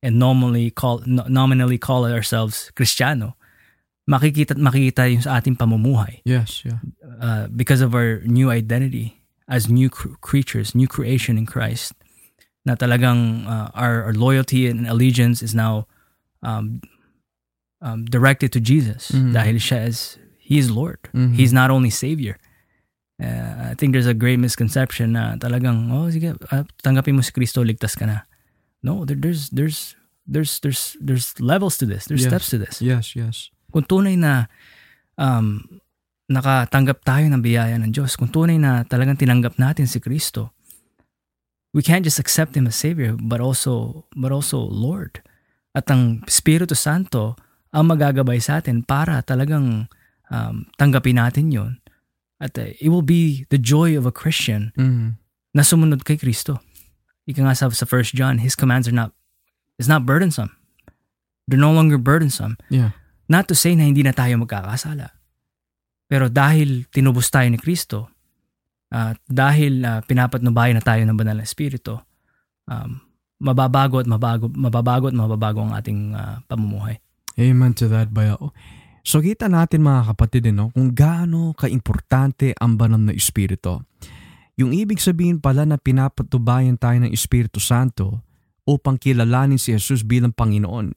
[0.03, 3.35] and normally call no- nominally call ourselves Kristiyano,
[4.09, 6.79] makikita at makikita yung sa ating pamumuhay Yes, yeah.
[7.21, 11.93] uh, because of our new identity as new cr- creatures, new creation in Christ.
[12.65, 15.87] Na talagang uh, our, our loyalty and allegiance is now
[16.43, 16.81] um,
[17.83, 19.35] um, directed to Jesus Mhm.
[19.35, 20.99] dahil siya is he is Lord.
[21.15, 21.35] Mhm.
[21.35, 22.39] He's not only Savior.
[23.23, 27.31] Uh, I think there's a great misconception na talagang oh sige uh, tanggapin mo si
[27.31, 28.27] Kristo ligtas ka na.
[28.83, 29.95] No, there, there's there's
[30.27, 32.11] there's there's there's levels to this.
[32.11, 32.31] There's Yes.
[32.35, 33.55] steps to this Yes, yes.
[33.71, 34.51] kung tunay na
[35.17, 35.63] um,
[36.33, 40.57] nakatanggap tayo ng biyaya ng Diyos, kung tunay na talagang tinanggap natin si Kristo,
[41.77, 45.21] we can't just accept Him as Savior, but also, but also Lord.
[45.73, 47.37] At ang Espiritu Santo
[47.73, 49.89] ang magagabay sa atin para talagang
[50.29, 51.81] um, tanggapin natin yon
[52.43, 55.15] At uh, it will be the joy of a Christian Mhm.
[55.55, 56.59] na sumunod kay Kristo.
[57.23, 59.15] Ika nga sa, sa 1 John, His commands are not,
[59.79, 60.51] is not burdensome.
[61.47, 62.59] They're no longer burdensome.
[62.67, 62.99] Yeah.
[63.31, 65.15] Not to say na hindi na tayo magkakasala.
[66.11, 68.11] Pero dahil tinubos tayo ni Kristo,
[68.93, 71.97] at dahil uh, pinapatnubayan na tayo ng banal na espiritu,
[72.69, 73.01] um,
[73.41, 76.99] mababago at mabago, mababago at mababago ang ating uh, pamumuhay.
[77.41, 78.53] Amen to that, Bayo.
[79.03, 83.83] So kita natin mga kapatid eh, no, kung gaano kaimportante ang banal na Espiritu.
[84.55, 88.23] Yung ibig sabihin pala na pinapatubayan tayo ng Espiritu Santo
[88.63, 90.95] upang kilalanin si Jesus bilang Panginoon.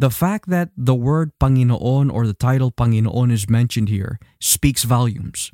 [0.00, 5.52] The fact that the word Panginoon or the title Panginoon is mentioned here speaks volumes.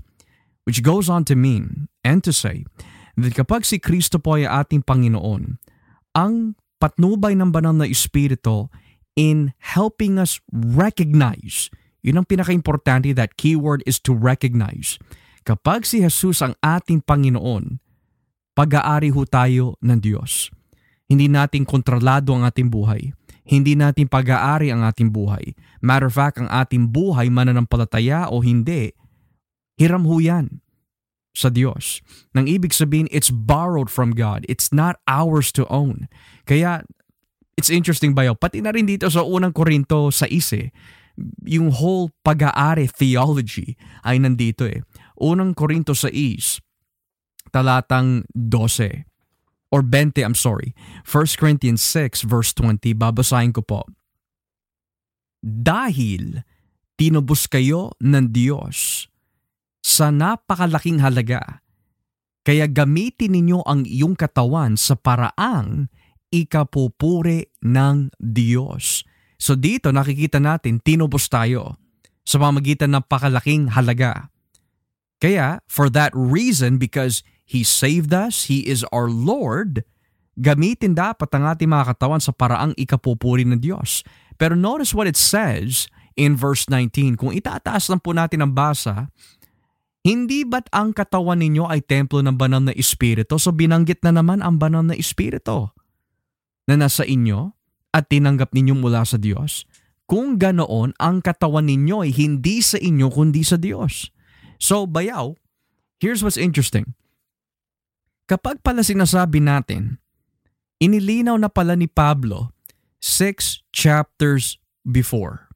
[0.65, 2.63] Which goes on to mean and to say
[3.19, 5.59] that kapag si Kristo po ay ating Panginoon,
[6.15, 8.71] ang patnubay ng banal na Espiritu
[9.19, 11.73] in helping us recognize.
[12.03, 15.01] Yun ang pinaka-importante, that keyword is to recognize.
[15.43, 17.81] Kapag si Jesus ang ating Panginoon,
[18.59, 20.51] pag-aari ho tayo ng Diyos.
[21.09, 23.17] Hindi natin kontrolado ang ating buhay.
[23.49, 25.57] Hindi natin pag-aari ang ating buhay.
[25.81, 28.93] Matter of fact, ang ating buhay, mananampalataya o hindi,
[29.81, 30.61] hiram ho yan
[31.33, 32.05] sa Diyos.
[32.37, 34.45] Nang ibig sabihin, it's borrowed from God.
[34.51, 36.13] It's not ours to own.
[36.45, 36.85] Kaya
[37.57, 38.37] it's interesting ba yun?
[38.37, 40.75] Pati na rin dito sa unang Korinto sa ise,
[41.45, 43.75] yung whole pag-aari theology
[44.07, 44.83] ay nandito eh.
[45.19, 46.63] Unang Korinto sa is,
[47.51, 49.05] talatang 12
[49.75, 50.73] or 20, I'm sorry.
[51.05, 53.83] 1 Corinthians 6 verse 20, babasahin ko po.
[55.43, 56.43] Dahil
[56.99, 59.07] tinubos kayo ng Diyos
[59.83, 61.63] sa napakalaking halaga,
[62.43, 65.93] kaya gamitin ninyo ang iyong katawan sa paraang
[66.33, 69.05] ikapupuri ng Diyos.
[69.39, 71.79] So dito nakikita natin tinubos tayo
[72.27, 74.29] sa pamagitan ng pakalaking halaga.
[75.23, 79.87] Kaya for that reason because He saved us, He is our Lord,
[80.37, 84.05] gamitin dapat ang ating mga katawan sa paraang ikapupuri ng Diyos.
[84.37, 87.19] Pero notice what it says in verse 19.
[87.19, 89.11] Kung itataas lang po natin ang basa,
[90.07, 93.35] hindi ba't ang katawan ninyo ay templo ng banal na espiritu?
[93.41, 95.75] So binanggit na naman ang banal na espiritu
[96.71, 97.58] na nasa inyo
[97.93, 99.65] at tinanggap ninyo mula sa Diyos.
[100.09, 104.09] Kung ganoon, ang katawan ninyo ay hindi sa inyo kundi sa Diyos.
[104.57, 105.37] So bayaw,
[106.01, 106.97] here's what's interesting.
[108.29, 110.01] Kapag pala sinasabi natin,
[110.81, 112.53] inilinaw na pala ni Pablo
[113.01, 115.49] six chapters before.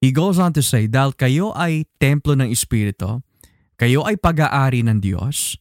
[0.00, 3.20] He goes on to say, dahil kayo ay templo ng Espiritu,
[3.76, 5.60] kayo ay pag-aari ng Diyos,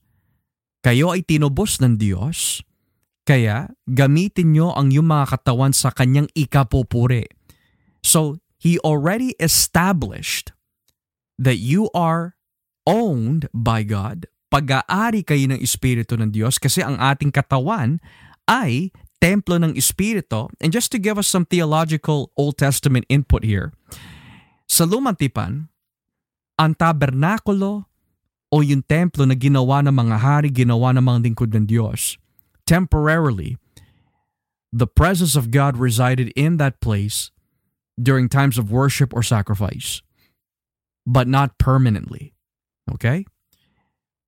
[0.79, 2.63] kayo ay tinubos ng Diyos,
[3.27, 7.29] kaya gamitin nyo ang iyong mga katawan sa kanyang ikapupuri.
[8.03, 10.51] So, he already established
[11.39, 12.35] that you are
[12.87, 14.27] owned by God.
[14.49, 18.01] Pag-aari kayo ng Espiritu ng Diyos kasi ang ating katawan
[18.49, 18.89] ay
[19.21, 20.49] templo ng Espiritu.
[20.57, 23.71] And just to give us some theological Old Testament input here,
[24.65, 25.69] sa Lumang Tipan,
[26.59, 27.87] ang tabernakulo
[28.49, 32.17] o yung templo na ginawa ng mga hari, ginawa ng mga lingkod ng Diyos,
[32.69, 33.57] temporarily,
[34.69, 37.33] the presence of God resided in that place
[37.97, 40.05] during times of worship or sacrifice.
[41.09, 42.37] but not permanently.
[42.93, 43.25] Okay?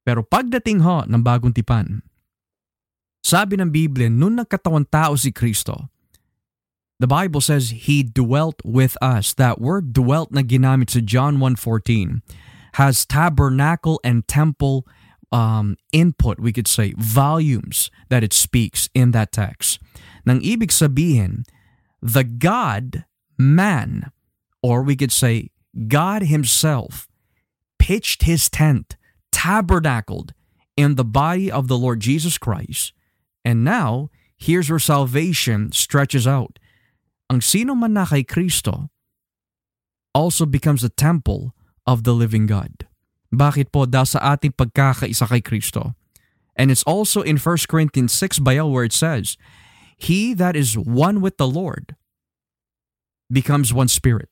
[0.01, 2.01] Pero pagdating ho ng bagong tipan,
[3.21, 5.93] sabi ng Biblia, nung nagkatawan tao si Kristo,
[6.97, 9.37] the Bible says He dwelt with us.
[9.37, 12.25] That word dwelt na ginamit sa John 1.14
[12.81, 14.89] has tabernacle and temple
[15.31, 19.79] um, input, we could say, volumes that it speaks in that text.
[20.25, 21.43] Nang ibig sabihin,
[22.01, 23.05] the God,
[23.37, 24.11] man,
[24.61, 25.49] or we could say,
[25.87, 27.07] God Himself,
[27.79, 28.97] pitched His tent,
[29.31, 30.33] tabernacled
[30.75, 32.93] in the body of the Lord Jesus Christ.
[33.45, 36.59] And now, here's where salvation stretches out.
[37.29, 38.89] Ang sino man na kay Kristo
[40.13, 41.55] also becomes a temple
[41.87, 42.87] of the living God.
[43.31, 43.87] Bakit po?
[43.87, 45.95] Dahil sa ating pagkakaisa kay Kristo.
[46.59, 49.39] And it's also in 1 Corinthians 6 bayaw where it says,
[49.95, 51.95] He that is one with the Lord
[53.31, 54.29] becomes one spirit.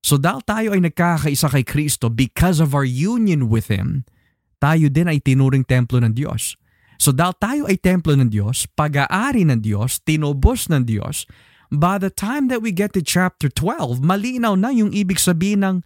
[0.00, 4.08] So dahil tayo ay nagkakaisa kay Kristo because of our union with Him,
[4.56, 6.56] tayo din ay tinuring templo ng Diyos.
[6.96, 11.28] So dahil tayo ay templo ng Diyos, pag-aari ng Diyos, tinubos ng Diyos,
[11.68, 15.76] by the time that we get to chapter 12, malinaw na yung ibig sabihin ng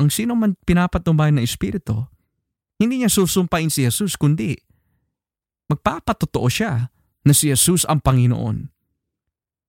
[0.00, 2.08] ang sino man pinapatumbay ng Espiritu,
[2.80, 4.56] hindi niya susumpain si Jesus, kundi
[5.68, 6.88] magpapatotoo siya
[7.20, 8.72] na si Jesus ang Panginoon.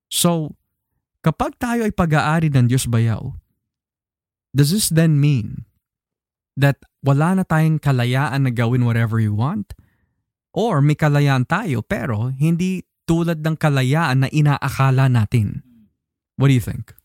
[0.07, 0.55] So,
[1.19, 3.35] kapag tayo ay pag-aari ng Diyos bayaw,
[4.55, 5.67] does this then mean
[6.55, 9.75] that wala na tayong kalayaan na gawin whatever you want?
[10.55, 15.63] Or may kalayaan tayo pero hindi tulad ng kalayaan na inaakala natin?
[16.39, 16.95] What do you think?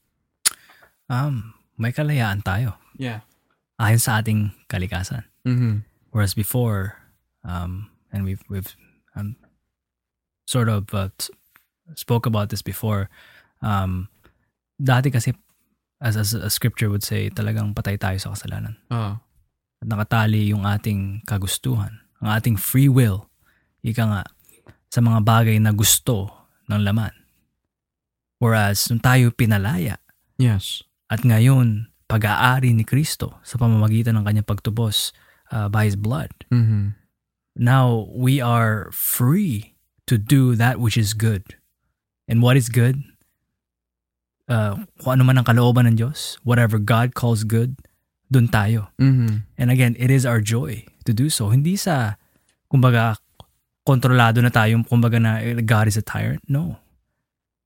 [1.07, 2.79] Um, may kalayaan tayo.
[2.97, 3.21] Yeah.
[3.81, 5.25] Ayon sa ating kalikasan.
[5.45, 5.85] Mm-hmm.
[6.11, 6.97] Whereas before,
[7.45, 8.73] um, and we've we've
[9.15, 9.37] um,
[10.49, 11.13] sort of uh,
[11.95, 13.13] spoke about this before.
[13.61, 14.09] Um,
[14.81, 15.37] dati kasi,
[16.01, 18.77] as, as a scripture would say, talagang patay tayo sa kasalanan.
[18.89, 19.21] Uh,
[19.81, 23.29] At nakatali yung ating kagustuhan, ang ating free will,
[23.85, 24.23] ika nga,
[24.89, 27.13] sa mga bagay na gusto ng laman.
[28.41, 30.01] Whereas, nung tayo pinalaya,
[30.37, 30.85] yes.
[31.09, 35.11] at ngayon, pag-aari ni Kristo sa pamamagitan ng kanyang pagtubos
[35.51, 36.31] uh, by His blood.
[36.51, 36.95] Mm-hmm.
[37.59, 39.75] Now we are free
[40.07, 41.59] to do that which is good.
[42.31, 43.03] And what is good?
[44.47, 47.75] Uh, kung ano man ang kalooban ng Diyos, whatever God calls good,
[48.31, 48.95] dun tayo.
[49.03, 49.47] Mm-hmm.
[49.59, 51.51] And again, it is our joy to do so.
[51.51, 52.19] Hindi sa,
[52.71, 53.19] kumbaga,
[53.87, 56.43] kontrolado na tayo, kumbaga na God is a tyrant.
[56.47, 56.79] No.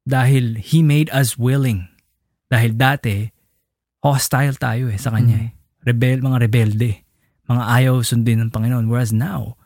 [0.08, 1.88] Dahil He made us willing.
[2.48, 3.32] Dahil dati,
[4.00, 5.50] hostile tayo eh sa Kanya eh.
[5.84, 7.04] Rebel, mga rebelde.
[7.48, 8.86] Mga ayaw sundin ng Panginoon.
[8.86, 9.56] Whereas now,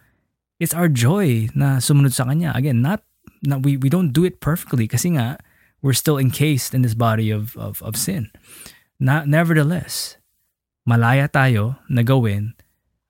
[0.58, 2.54] it's our joy na sumunod sa Kanya.
[2.54, 3.02] Again, not,
[3.42, 5.38] not we, we don't do it perfectly kasi nga,
[5.82, 8.32] we're still encased in this body of, of, of sin.
[8.96, 10.16] Na, nevertheless,
[10.88, 12.56] malaya tayo na gawin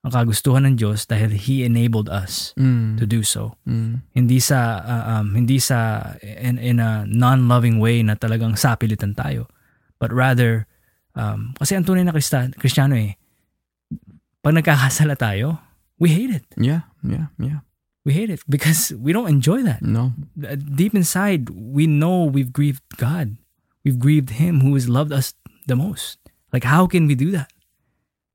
[0.05, 2.93] ang kagustuhan ng Diyos dahil He enabled us Mm.
[3.01, 3.57] to do so.
[3.65, 4.05] Mm.
[4.13, 9.49] Hindi sa uh, um, hindi sa in, in a non-loving way na talagang sapilitan tayo.
[9.97, 10.69] But rather
[11.15, 13.15] um, kasi ang tunay na Krista, Kristiyano eh
[14.45, 15.57] pag nagkakasala tayo,
[15.97, 16.45] we hate it.
[16.53, 17.65] Yeah, yeah, yeah.
[18.05, 19.81] We hate it because we don't enjoy that.
[19.81, 20.13] No.
[20.37, 23.41] Deep inside, we know we've grieved God.
[23.81, 25.33] We've grieved Him who has loved us
[25.65, 26.21] the most.
[26.53, 27.49] Like, how can we do that?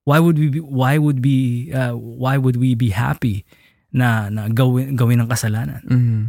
[0.03, 0.51] Why would we?
[0.51, 1.71] Be, why would be?
[1.71, 3.47] Uh, why would we be happy
[3.95, 5.87] na na gawin gawin ng kasalanan?
[5.87, 6.23] Mm.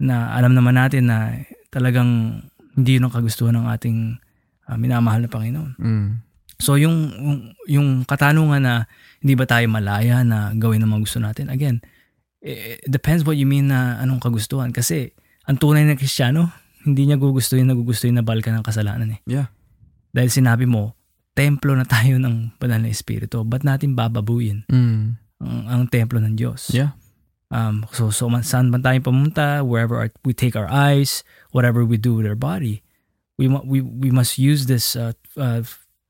[0.00, 2.40] Na alam naman natin na talagang
[2.72, 4.16] hindi yun ang kagustuhan ng ating
[4.66, 5.72] uh, minamahal na Panginoon.
[5.78, 6.08] Mm.
[6.56, 7.38] So yung yung,
[7.68, 8.74] yung katanungan na
[9.20, 11.50] hindi ba tayo malaya na gawin ang mga gusto natin?
[11.50, 11.82] Again,
[12.40, 14.70] it depends what you mean na anong kagustuhan.
[14.70, 15.10] Kasi
[15.44, 16.50] ang tunay na Kristiyano,
[16.86, 19.20] hindi niya gugustuhin na gugustuhin na balikan ng kasalanan eh.
[19.26, 19.50] Yeah.
[20.14, 20.94] Dahil sinabi mo,
[21.36, 23.42] templo na tayo ng banal na espiritu.
[23.42, 25.18] Ba't natin bababuin Mm.
[25.42, 26.70] ang, ang templo ng Diyos?
[26.72, 26.94] Yeah.
[27.52, 31.22] Um, so, so man, saan man tayo pumunta, wherever our, we take our eyes,
[31.54, 32.82] whatever we do with our body,
[33.38, 35.62] we, we, we must use this uh, uh,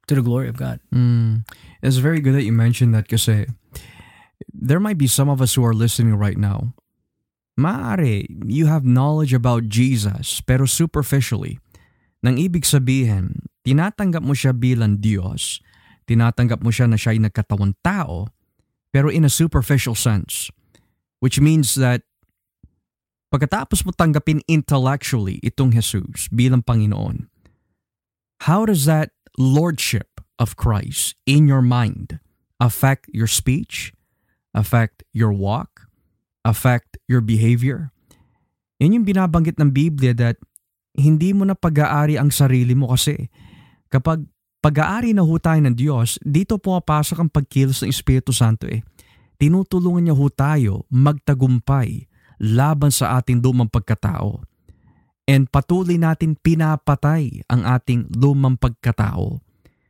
[0.07, 0.81] to the glory of God.
[0.95, 1.47] Mm.
[1.83, 3.47] It's very good that you mentioned that kasi
[4.53, 6.75] there might be some of us who are listening right now.
[7.59, 11.59] Maari, you have knowledge about Jesus pero superficially.
[12.23, 15.61] Nang ibig sabihin, tinatanggap mo siya bilang Diyos,
[16.07, 18.29] tinatanggap mo siya na siya ay nagkatawang tao,
[18.93, 20.53] pero in a superficial sense.
[21.19, 22.05] Which means that
[23.31, 27.27] pagkatapos mo tanggapin intellectually itong Jesus bilang Panginoon,
[28.47, 32.21] how does that lordship of Christ in your mind
[32.61, 33.93] affect your speech,
[34.55, 35.89] affect your walk,
[36.47, 37.91] affect your behavior?
[38.79, 40.37] Yan yung binabanggit ng Biblia that
[40.97, 43.29] hindi mo na pag-aari ang sarili mo kasi
[43.93, 44.25] kapag
[44.65, 48.83] pag-aari na ho tayo ng Diyos, dito pumapasok ang pagkilos ng Espiritu Santo eh.
[49.37, 52.09] Tinutulungan niya ho tayo magtagumpay
[52.41, 54.45] laban sa ating lumang pagkatao.
[55.27, 59.43] And patuloy natin pinapatay ang ating lumang pagkatao.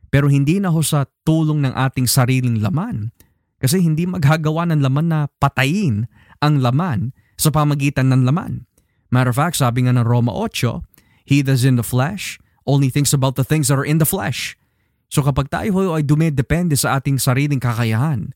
[0.09, 3.13] Pero hindi na ho sa tulong ng ating sariling laman.
[3.61, 6.09] Kasi hindi maghagawa ng laman na patayin
[6.41, 8.65] ang laman sa pamagitan ng laman.
[9.13, 10.81] Matter of fact, sabi nga ng Roma 8,
[11.27, 14.59] He that's in the flesh only thinks about the things that are in the flesh.
[15.07, 18.35] So kapag tayo ho ay dumidepende sa ating sariling kakayahan,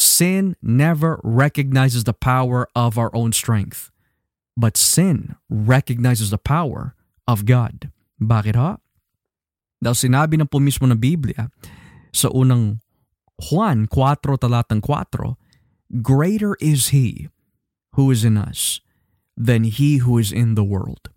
[0.00, 3.92] sin never recognizes the power of our own strength.
[4.56, 6.96] But sin recognizes the power
[7.28, 7.92] of God.
[8.20, 8.80] Bakit ha?
[9.80, 11.48] Dahil sinabi ng po mismo ng Biblia
[12.12, 12.84] sa unang
[13.48, 15.40] Juan 4 talatang 4,
[16.04, 17.32] Greater is He
[17.96, 18.84] who is in us
[19.40, 21.08] than He who is in the world.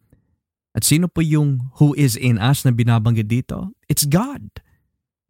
[0.74, 3.76] At sino po yung who is in us na binabanggit dito?
[3.92, 4.63] It's God.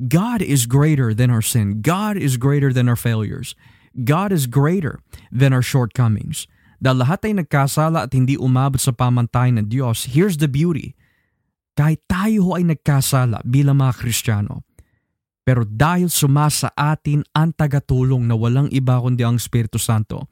[0.02, 1.86] God is greater than our sin.
[1.86, 3.54] God is greater than our failures.
[3.94, 4.98] God is greater
[5.30, 6.50] than our shortcomings.
[6.82, 10.98] Dahil lahat ay nagkasala at hindi umabot sa pamantayan ng Diyos, here's the beauty.
[11.78, 14.66] Kahit tayo ay nagkasala bilang mga Kristiyano,
[15.44, 20.28] pero dahil sumasa atin ang tagatulong na walang iba kundi ang Espiritu Santo,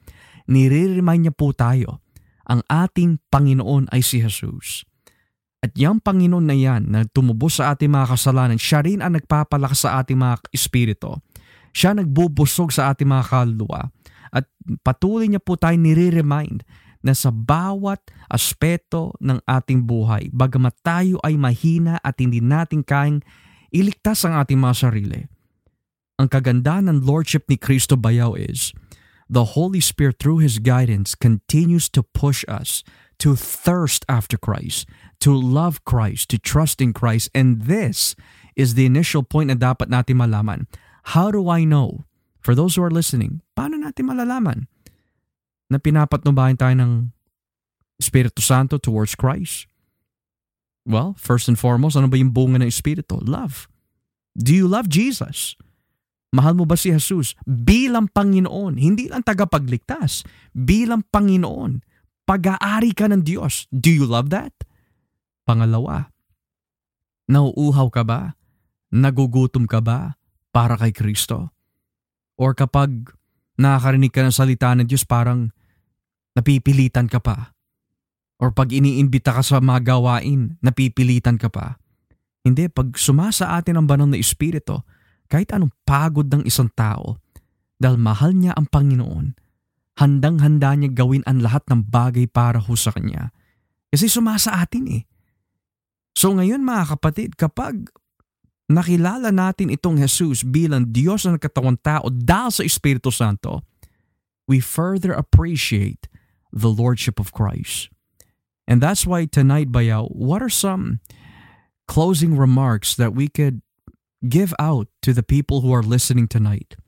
[0.50, 2.02] nire-remind niya po tayo,
[2.44, 4.84] ang ating Panginoon ay si Jesus.
[5.62, 9.86] At yung Panginoon na yan na tumubos sa ating mga kasalanan, siya rin ang nagpapalakas
[9.86, 11.14] sa ating mga espiritu.
[11.70, 13.86] Siya nagbubusog sa ating mga kaluluwa.
[14.34, 14.50] At
[14.82, 16.66] patuloy niya po tayo nire-remind
[17.06, 23.22] na sa bawat aspeto ng ating buhay, bagamat tayo ay mahina at hindi natin kayang
[23.70, 25.20] iligtas ang ating mga sarili.
[26.18, 28.74] Ang kagandahan ng Lordship ni Kristo Bayaw is,
[29.30, 32.82] the Holy Spirit through His guidance continues to push us
[33.22, 34.90] to thirst after Christ,
[35.22, 37.30] to love Christ, to trust in Christ.
[37.30, 38.18] And this
[38.58, 40.66] is the initial point na dapat natin malaman.
[41.14, 42.02] How do I know?
[42.42, 44.66] For those who are listening, paano natin malalaman
[45.70, 47.14] na pinapatnubayan tayo ng
[48.02, 49.70] Espiritu Santo towards Christ?
[50.82, 53.22] Well, first and foremost, ano ba yung bunga ng Espiritu?
[53.22, 53.70] Love.
[54.34, 55.54] Do you love Jesus?
[56.34, 58.74] Mahal mo ba si Jesus bilang Panginoon?
[58.82, 61.91] Hindi lang tagapagligtas, bilang Panginoon.
[62.32, 63.68] Pag-aari ka ng Diyos.
[63.68, 64.56] Do you love that?
[65.44, 66.08] Pangalawa,
[67.28, 68.40] nauuhaw ka ba?
[68.88, 70.16] Nagugutom ka ba
[70.48, 71.52] para kay Kristo?
[72.40, 73.12] Or kapag
[73.60, 75.52] nakakarinig ka ng salita ng Diyos, parang
[76.32, 77.52] napipilitan ka pa?
[78.40, 81.76] Or pag iniimbita ka sa mga gawain, napipilitan ka pa?
[82.48, 84.80] Hindi, pag sumasa atin ang banal na Espiritu,
[85.28, 87.20] kahit anong pagod ng isang tao,
[87.76, 89.41] dahil mahal niya ang Panginoon,
[90.00, 93.34] handang-handa niya gawin ang lahat ng bagay para ho sa Kanya.
[93.92, 95.02] Kasi sumasa atin eh.
[96.16, 97.88] So ngayon mga kapatid, kapag
[98.72, 103.60] nakilala natin itong Jesus bilang Diyos na nagkatawang tao dahil sa Espiritu Santo,
[104.48, 106.08] we further appreciate
[106.52, 107.92] the Lordship of Christ.
[108.68, 111.00] And that's why tonight, Bayaw, what are some
[111.88, 113.60] closing remarks that we could
[114.24, 116.78] give out to the people who are listening tonight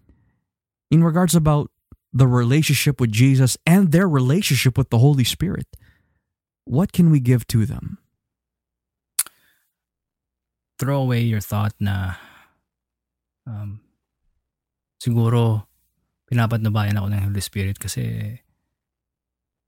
[0.90, 1.73] in regards about
[2.14, 5.66] the relationship with Jesus and their relationship with the Holy Spirit?
[6.64, 7.98] What can we give to them?
[10.78, 12.16] Throw away your thought na
[13.44, 13.82] um,
[15.02, 15.66] siguro
[16.30, 18.38] pinapatnubayan ako ng Holy Spirit kasi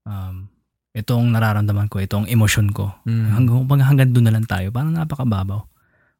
[0.07, 0.49] um,
[0.97, 2.95] itong nararamdaman ko, itong emosyon ko.
[3.05, 3.37] Mm.
[3.37, 4.73] Hanggang, hanggang doon na lang tayo.
[4.73, 5.61] Parang napakababaw.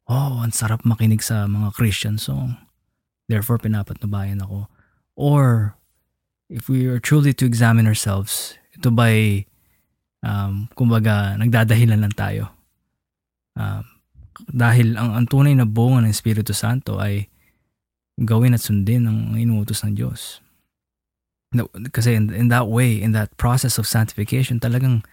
[0.08, 2.56] Oh, ang sarap makinig sa mga Christian song.
[3.28, 4.72] Therefore, pinapatnubayan ako.
[5.18, 5.76] Or,
[6.50, 9.46] if we are truly to examine ourselves, ito ba'y,
[10.24, 12.52] um, kumbaga, nagdadahilan lang tayo.
[13.58, 13.84] Um,
[14.54, 17.28] dahil ang, ang tunay na bunga ng Espiritu Santo ay
[18.22, 20.42] gawin at sundin ang inuutos ng Diyos.
[21.92, 25.04] Kasi in, in that way, in that process of sanctification, talagang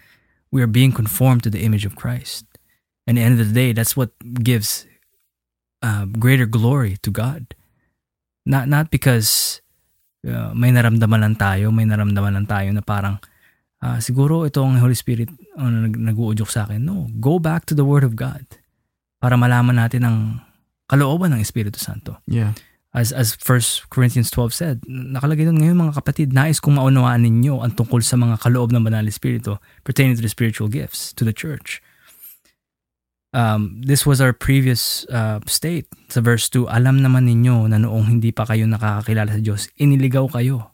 [0.50, 2.44] we are being conformed to the image of Christ.
[3.06, 4.12] And at the end of the day, that's what
[4.42, 4.86] gives
[5.82, 7.54] uh, greater glory to God.
[8.44, 9.60] Not not because
[10.24, 13.20] uh, may naramdaman lang tayo, may naramdaman lang tayo na parang
[13.84, 15.28] uh, siguro ito ang Holy Spirit
[15.60, 16.80] ang nag- nag-uudyok sa akin.
[16.80, 18.44] No, go back to the Word of God
[19.20, 20.18] para malaman natin ang
[20.88, 22.20] kalooban ng Espiritu Santo.
[22.28, 22.56] Yeah.
[22.94, 27.58] As as 1 Corinthians 12 said, nakalagay doon ngayon mga kapatid, nais kong maunawaan ninyo
[27.58, 31.26] ang tungkol sa mga kaloob ng banal na Espiritu pertaining to the spiritual gifts to
[31.26, 31.82] the church.
[33.34, 35.90] Um, this was our previous uh, state.
[36.06, 40.30] Sa verse 2, alam naman ninyo na noong hindi pa kayo nakakakilala sa Diyos, iniligaw
[40.30, 40.70] kayo.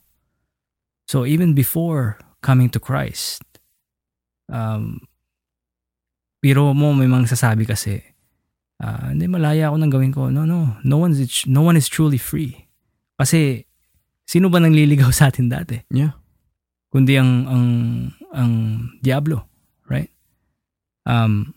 [1.09, 3.41] So even before coming to Christ,
[4.53, 5.01] um,
[6.45, 8.11] pero mo may mga sasabi kasi,
[8.81, 10.33] Ah, hindi malaya ako nang gawin ko.
[10.33, 10.81] No, no.
[10.81, 12.65] No one is no one is truly free.
[13.21, 13.69] Kasi
[14.25, 15.77] sino ba nang liligaw sa atin dati?
[15.93, 16.17] Yeah.
[16.89, 17.67] Kundi ang ang
[18.33, 18.53] ang
[19.05, 19.45] diablo,
[19.85, 20.09] right?
[21.05, 21.53] Um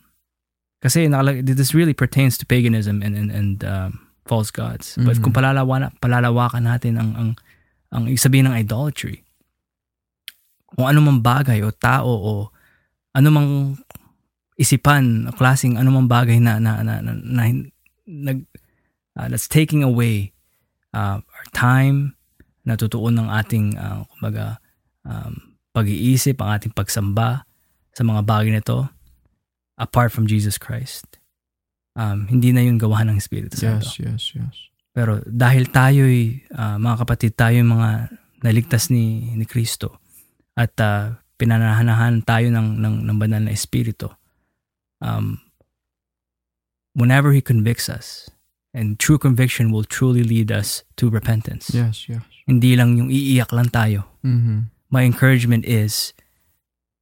[0.84, 5.00] kasi nakalag- this really pertains to paganism and and, and um, false gods.
[5.00, 5.24] But Mhm.
[5.24, 7.30] kung palalawa palalawakan natin ang ang
[7.96, 9.24] ang sabihin ng idolatry,
[10.76, 12.32] kung ano mang bagay o tao o
[13.16, 13.50] ano mang
[14.60, 17.44] isipan, o klaseng ano mang bagay na na na, na, na
[18.04, 18.44] nag
[19.16, 20.34] uh, that's taking away
[20.92, 22.18] uh, our time,
[22.68, 24.60] natutuon ng ating uh, kumbaga
[25.08, 27.46] um, pag-iisip, ang ating pagsamba
[27.94, 28.86] sa mga bagay na to
[29.78, 31.20] apart from Jesus Christ.
[31.94, 33.86] Um, hindi na yun gawahan ng Espiritu Santo.
[33.86, 34.56] Yes, yes, yes.
[34.94, 38.14] Pero dahil tayo'y, ah, mga kapatid, tayo yung mga
[38.46, 39.98] naligtas ni, ni Kristo
[40.54, 44.14] at uh, pinanahanahan tayo ng, ng, ng banal na Espiritu,
[45.02, 45.42] um,
[46.94, 48.30] whenever He convicts us,
[48.74, 51.74] and true conviction will truly lead us to repentance.
[51.74, 52.22] Yes, yes.
[52.46, 54.06] Hindi lang yung iiyak lang tayo.
[54.26, 54.70] Mm-hmm.
[54.90, 56.14] My encouragement is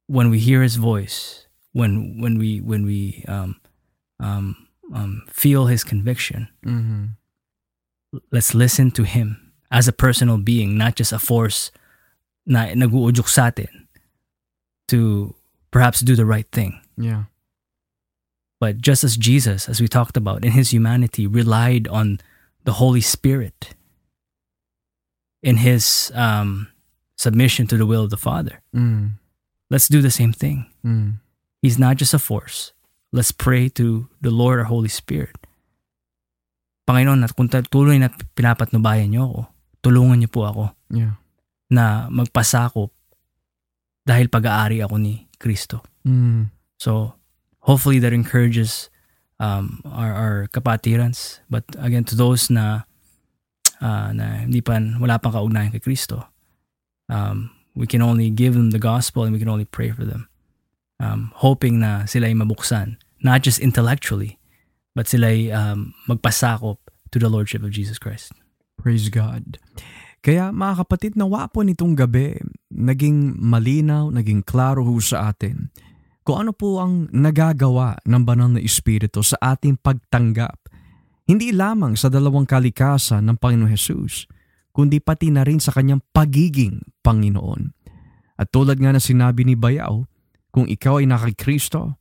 [0.08, 3.56] when we hear His voice, when when we when we um,
[4.20, 7.16] um, um, feel His conviction, Mm-hmm.
[8.30, 11.70] let's listen to him as a personal being, not just a force
[12.44, 13.88] na naguudyok sa atin
[14.88, 15.32] to
[15.70, 16.76] perhaps do the right thing.
[17.00, 17.24] Yeah.
[18.60, 22.20] But just as Jesus, as we talked about, in his humanity, relied on
[22.64, 23.74] the Holy Spirit
[25.42, 26.68] in his um,
[27.16, 29.18] submission to the will of the Father, Mm.
[29.70, 30.66] let's do the same thing.
[30.84, 31.18] Mm.
[31.62, 32.74] He's not just a force.
[33.14, 35.38] Let's pray to the Lord, our Holy Spirit.
[36.88, 39.40] Panginoon, at kung tuloy na pinapatnubayan niyo ako,
[39.86, 41.14] tulungan niyo po ako Yeah.
[41.70, 42.90] na magpasakop
[44.02, 45.86] dahil pag-aari ako ni Kristo.
[46.02, 46.50] Mm.
[46.82, 47.14] So,
[47.62, 48.90] hopefully that encourages
[49.38, 51.38] um, our, our kapatirans.
[51.46, 52.82] But again, to those na,
[53.78, 56.26] uh, na hindi pa, wala pang kaugnayan kay Kristo,
[57.06, 60.26] um, we can only give them the gospel and we can only pray for them.
[61.02, 62.94] Um, hoping na sila ay mabuksan,
[63.26, 64.38] not just intellectually,
[64.94, 66.78] but sila ay um, magpasakop
[67.10, 68.30] to the Lordship of Jesus Christ.
[68.78, 69.58] Praise God.
[70.22, 72.38] Kaya mga kapatid, nawa po nitong gabi,
[72.70, 75.74] naging malinaw, naging klaro ho sa atin
[76.22, 80.70] kung ano po ang nagagawa ng banal na Espiritu sa ating pagtanggap.
[81.26, 84.26] Hindi lamang sa dalawang kalikasan ng Panginoon Jesus,
[84.70, 87.74] kundi pati na rin sa kanyang pagiging Panginoon.
[88.38, 90.06] At tulad nga na sinabi ni Bayaw,
[90.52, 91.96] kung ikaw ay nakakristo,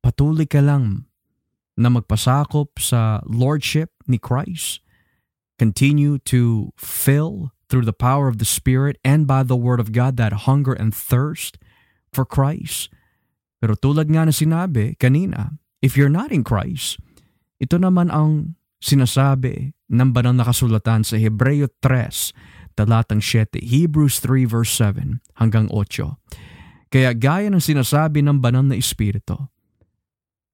[0.00, 1.10] patuloy ka lang
[1.76, 4.86] na magpasakop sa Lordship ni Christ
[5.58, 10.16] continue to fill through the power of the Spirit and by the Word of God
[10.16, 11.58] that hunger and thirst
[12.12, 12.92] for Christ.
[13.58, 17.00] Pero tulad nga na sinabi kanina, if you're not in Christ,
[17.58, 24.44] ito naman ang sinasabi ng banal na kasulatan sa Hebreo 3, talatang 7, Hebrews 3
[24.44, 26.20] verse 7 hanggang 8.
[26.86, 29.34] Kaya gaya ng sinasabi ng banal na Espiritu,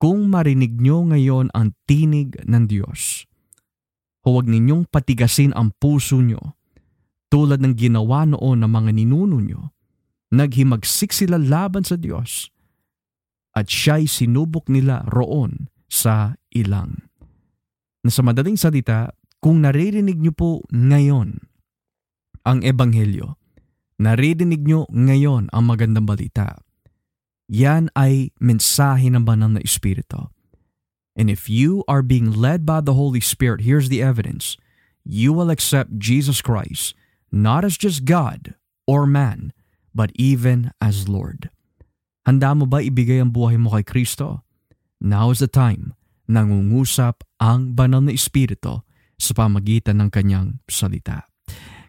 [0.01, 3.29] kung marinig nyo ngayon ang tinig ng Diyos,
[4.27, 6.59] huwag ninyong patigasin ang puso nyo
[7.31, 9.63] tulad ng ginawa noon ng mga ninuno nyo.
[10.33, 12.49] Naghimagsik sila laban sa Diyos
[13.53, 17.05] at siya'y sinubok nila roon sa ilang.
[18.01, 19.13] Na sa madaling salita,
[19.45, 21.37] kung naririnig nyo po ngayon
[22.49, 23.37] ang Ebanghelyo,
[24.03, 26.59] naririnig nyo ngayon ang magandang balita,
[27.47, 30.31] yan ay mensahe ng banal na Espiritu.
[31.13, 34.57] And if you are being led by the Holy Spirit, here's the evidence.
[35.05, 36.97] You will accept Jesus Christ
[37.29, 38.57] not as just God
[38.89, 39.53] or man,
[39.93, 41.53] but even as Lord.
[42.25, 44.47] Handa mo ba ibigay ang buhay mo kay Kristo?
[45.03, 45.93] Now is the time
[46.31, 48.81] nangungusap ang banal na Espiritu
[49.19, 51.29] sa pamagitan ng kanyang salita.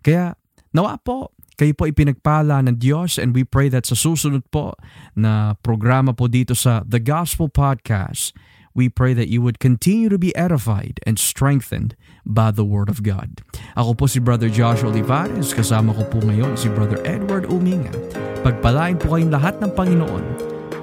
[0.04, 0.36] Kaya
[0.76, 4.74] nawa po, kayo po ipinagpala ng Diyos and we pray that sa susunod po
[5.14, 8.34] na programa po dito sa The Gospel Podcast,
[8.74, 11.96] we pray that you would continue to be edified and strengthened
[12.26, 13.46] by the Word of God.
[13.78, 17.94] Ako po si Brother Joshua Olivares, kasama ko po ngayon si Brother Edward Uminga.
[18.42, 20.26] Pagpalain po kayong lahat ng Panginoon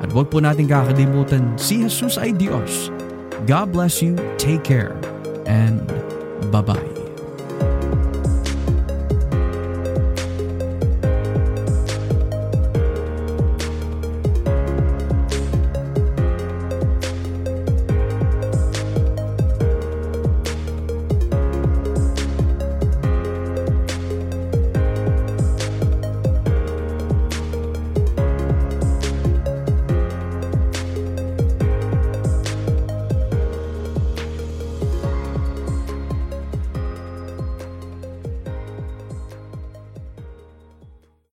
[0.01, 2.89] at huwag po natin kakalimutan si Jesus ay Diyos.
[3.45, 4.97] God bless you, take care,
[5.45, 5.83] and
[6.55, 7.00] bye-bye.